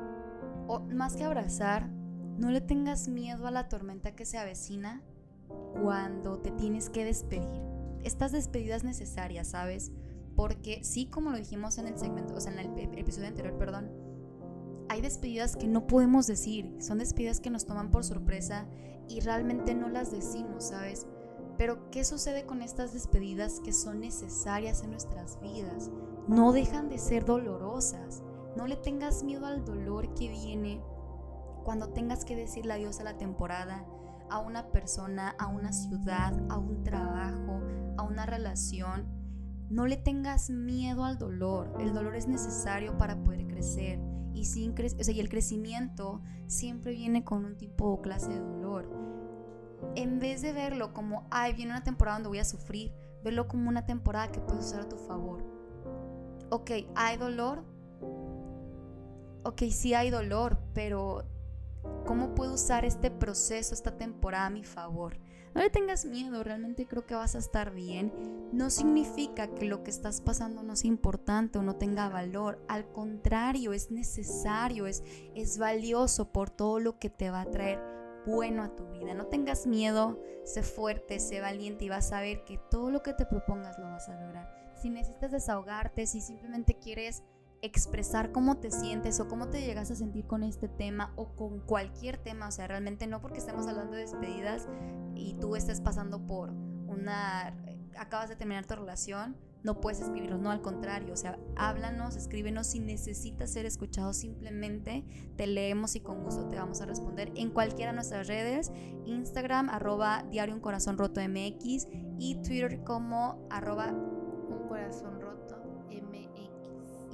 [0.67, 1.89] o más que abrazar,
[2.39, 5.03] no le tengas miedo a la tormenta que se avecina
[5.83, 7.63] cuando te tienes que despedir.
[8.05, 9.91] Estas despedidas necesarias, ¿sabes?
[10.37, 13.91] Porque sí, como lo dijimos en el segmento, o sea, en el episodio anterior, perdón,
[14.89, 18.67] hay despedidas que no podemos decir, son despedidas que nos toman por sorpresa
[19.09, 21.07] y realmente no las decimos, ¿sabes?
[21.59, 25.91] Pero ¿qué sucede con estas despedidas que son necesarias en nuestras vidas?
[26.29, 28.23] No dejan de ser dolorosas.
[28.57, 30.81] No le tengas miedo al dolor que viene
[31.65, 33.85] cuando tengas que decirle adiós a la temporada,
[34.31, 37.61] a una persona, a una ciudad, a un trabajo,
[37.99, 39.07] a una relación,
[39.71, 41.75] no le tengas miedo al dolor.
[41.79, 44.01] El dolor es necesario para poder crecer.
[44.33, 48.31] Y, sin cre o sea, y el crecimiento siempre viene con un tipo o clase
[48.31, 49.18] de dolor.
[49.99, 52.93] En vez de verlo como, ay, viene una temporada donde voy a sufrir,
[53.25, 55.43] verlo como una temporada que puedes usar a tu favor.
[56.51, 57.65] Ok, hay dolor.
[59.43, 61.25] Ok, sí hay dolor, pero
[62.07, 65.19] ¿cómo puedo usar este proceso, esta temporada a mi favor?
[65.53, 68.13] No le tengas miedo, realmente creo que vas a estar bien.
[68.53, 72.65] No significa que lo que estás pasando no sea importante o no tenga valor.
[72.69, 75.03] Al contrario, es necesario, es,
[75.35, 77.98] es valioso por todo lo que te va a traer
[78.29, 79.15] bueno a tu vida.
[79.15, 83.15] No tengas miedo, sé fuerte, sé valiente y vas a ver que todo lo que
[83.15, 84.73] te propongas lo vas a lograr.
[84.81, 87.25] Si necesitas desahogarte, si simplemente quieres
[87.63, 91.61] expresar cómo te sientes o cómo te llegas a sentir con este tema o con
[91.61, 94.69] cualquier tema, o sea, realmente no porque estemos hablando de despedidas
[95.15, 97.57] y tú estés pasando por una,
[97.97, 102.69] acabas de terminar tu relación, no puedes escribirnos, no al contrario, o sea, háblanos, escríbenos
[102.69, 105.05] si necesitas ser escuchado, simplemente
[105.37, 108.71] te leemos y con gusto te vamos a responder en cualquiera de nuestras redes,
[109.07, 111.89] Instagram arroba diario un corazón roto MX
[112.19, 115.29] y Twitter como arroba un corazón roto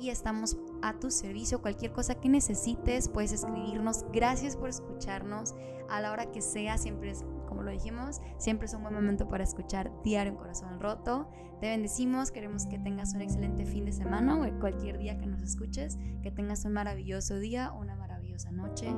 [0.05, 1.63] y estamos a tu servicio.
[1.63, 4.05] Cualquier cosa que necesites, puedes escribirnos.
[4.13, 5.55] Gracias por escucharnos
[5.89, 6.77] a la hora que sea.
[6.77, 10.79] Siempre es, como lo dijimos, siempre es un buen momento para escuchar Diario en Corazón
[10.79, 11.31] Roto.
[11.65, 12.31] Te bendecimos.
[12.31, 15.99] Queremos que tengas un excelente fin de semana o cualquier día que nos escuches.
[16.23, 18.95] Que tengas un maravilloso día, una maravillosa noche.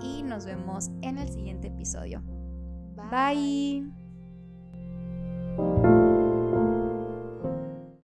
[0.00, 2.22] Y nos vemos en el siguiente episodio.
[2.94, 4.03] Bye.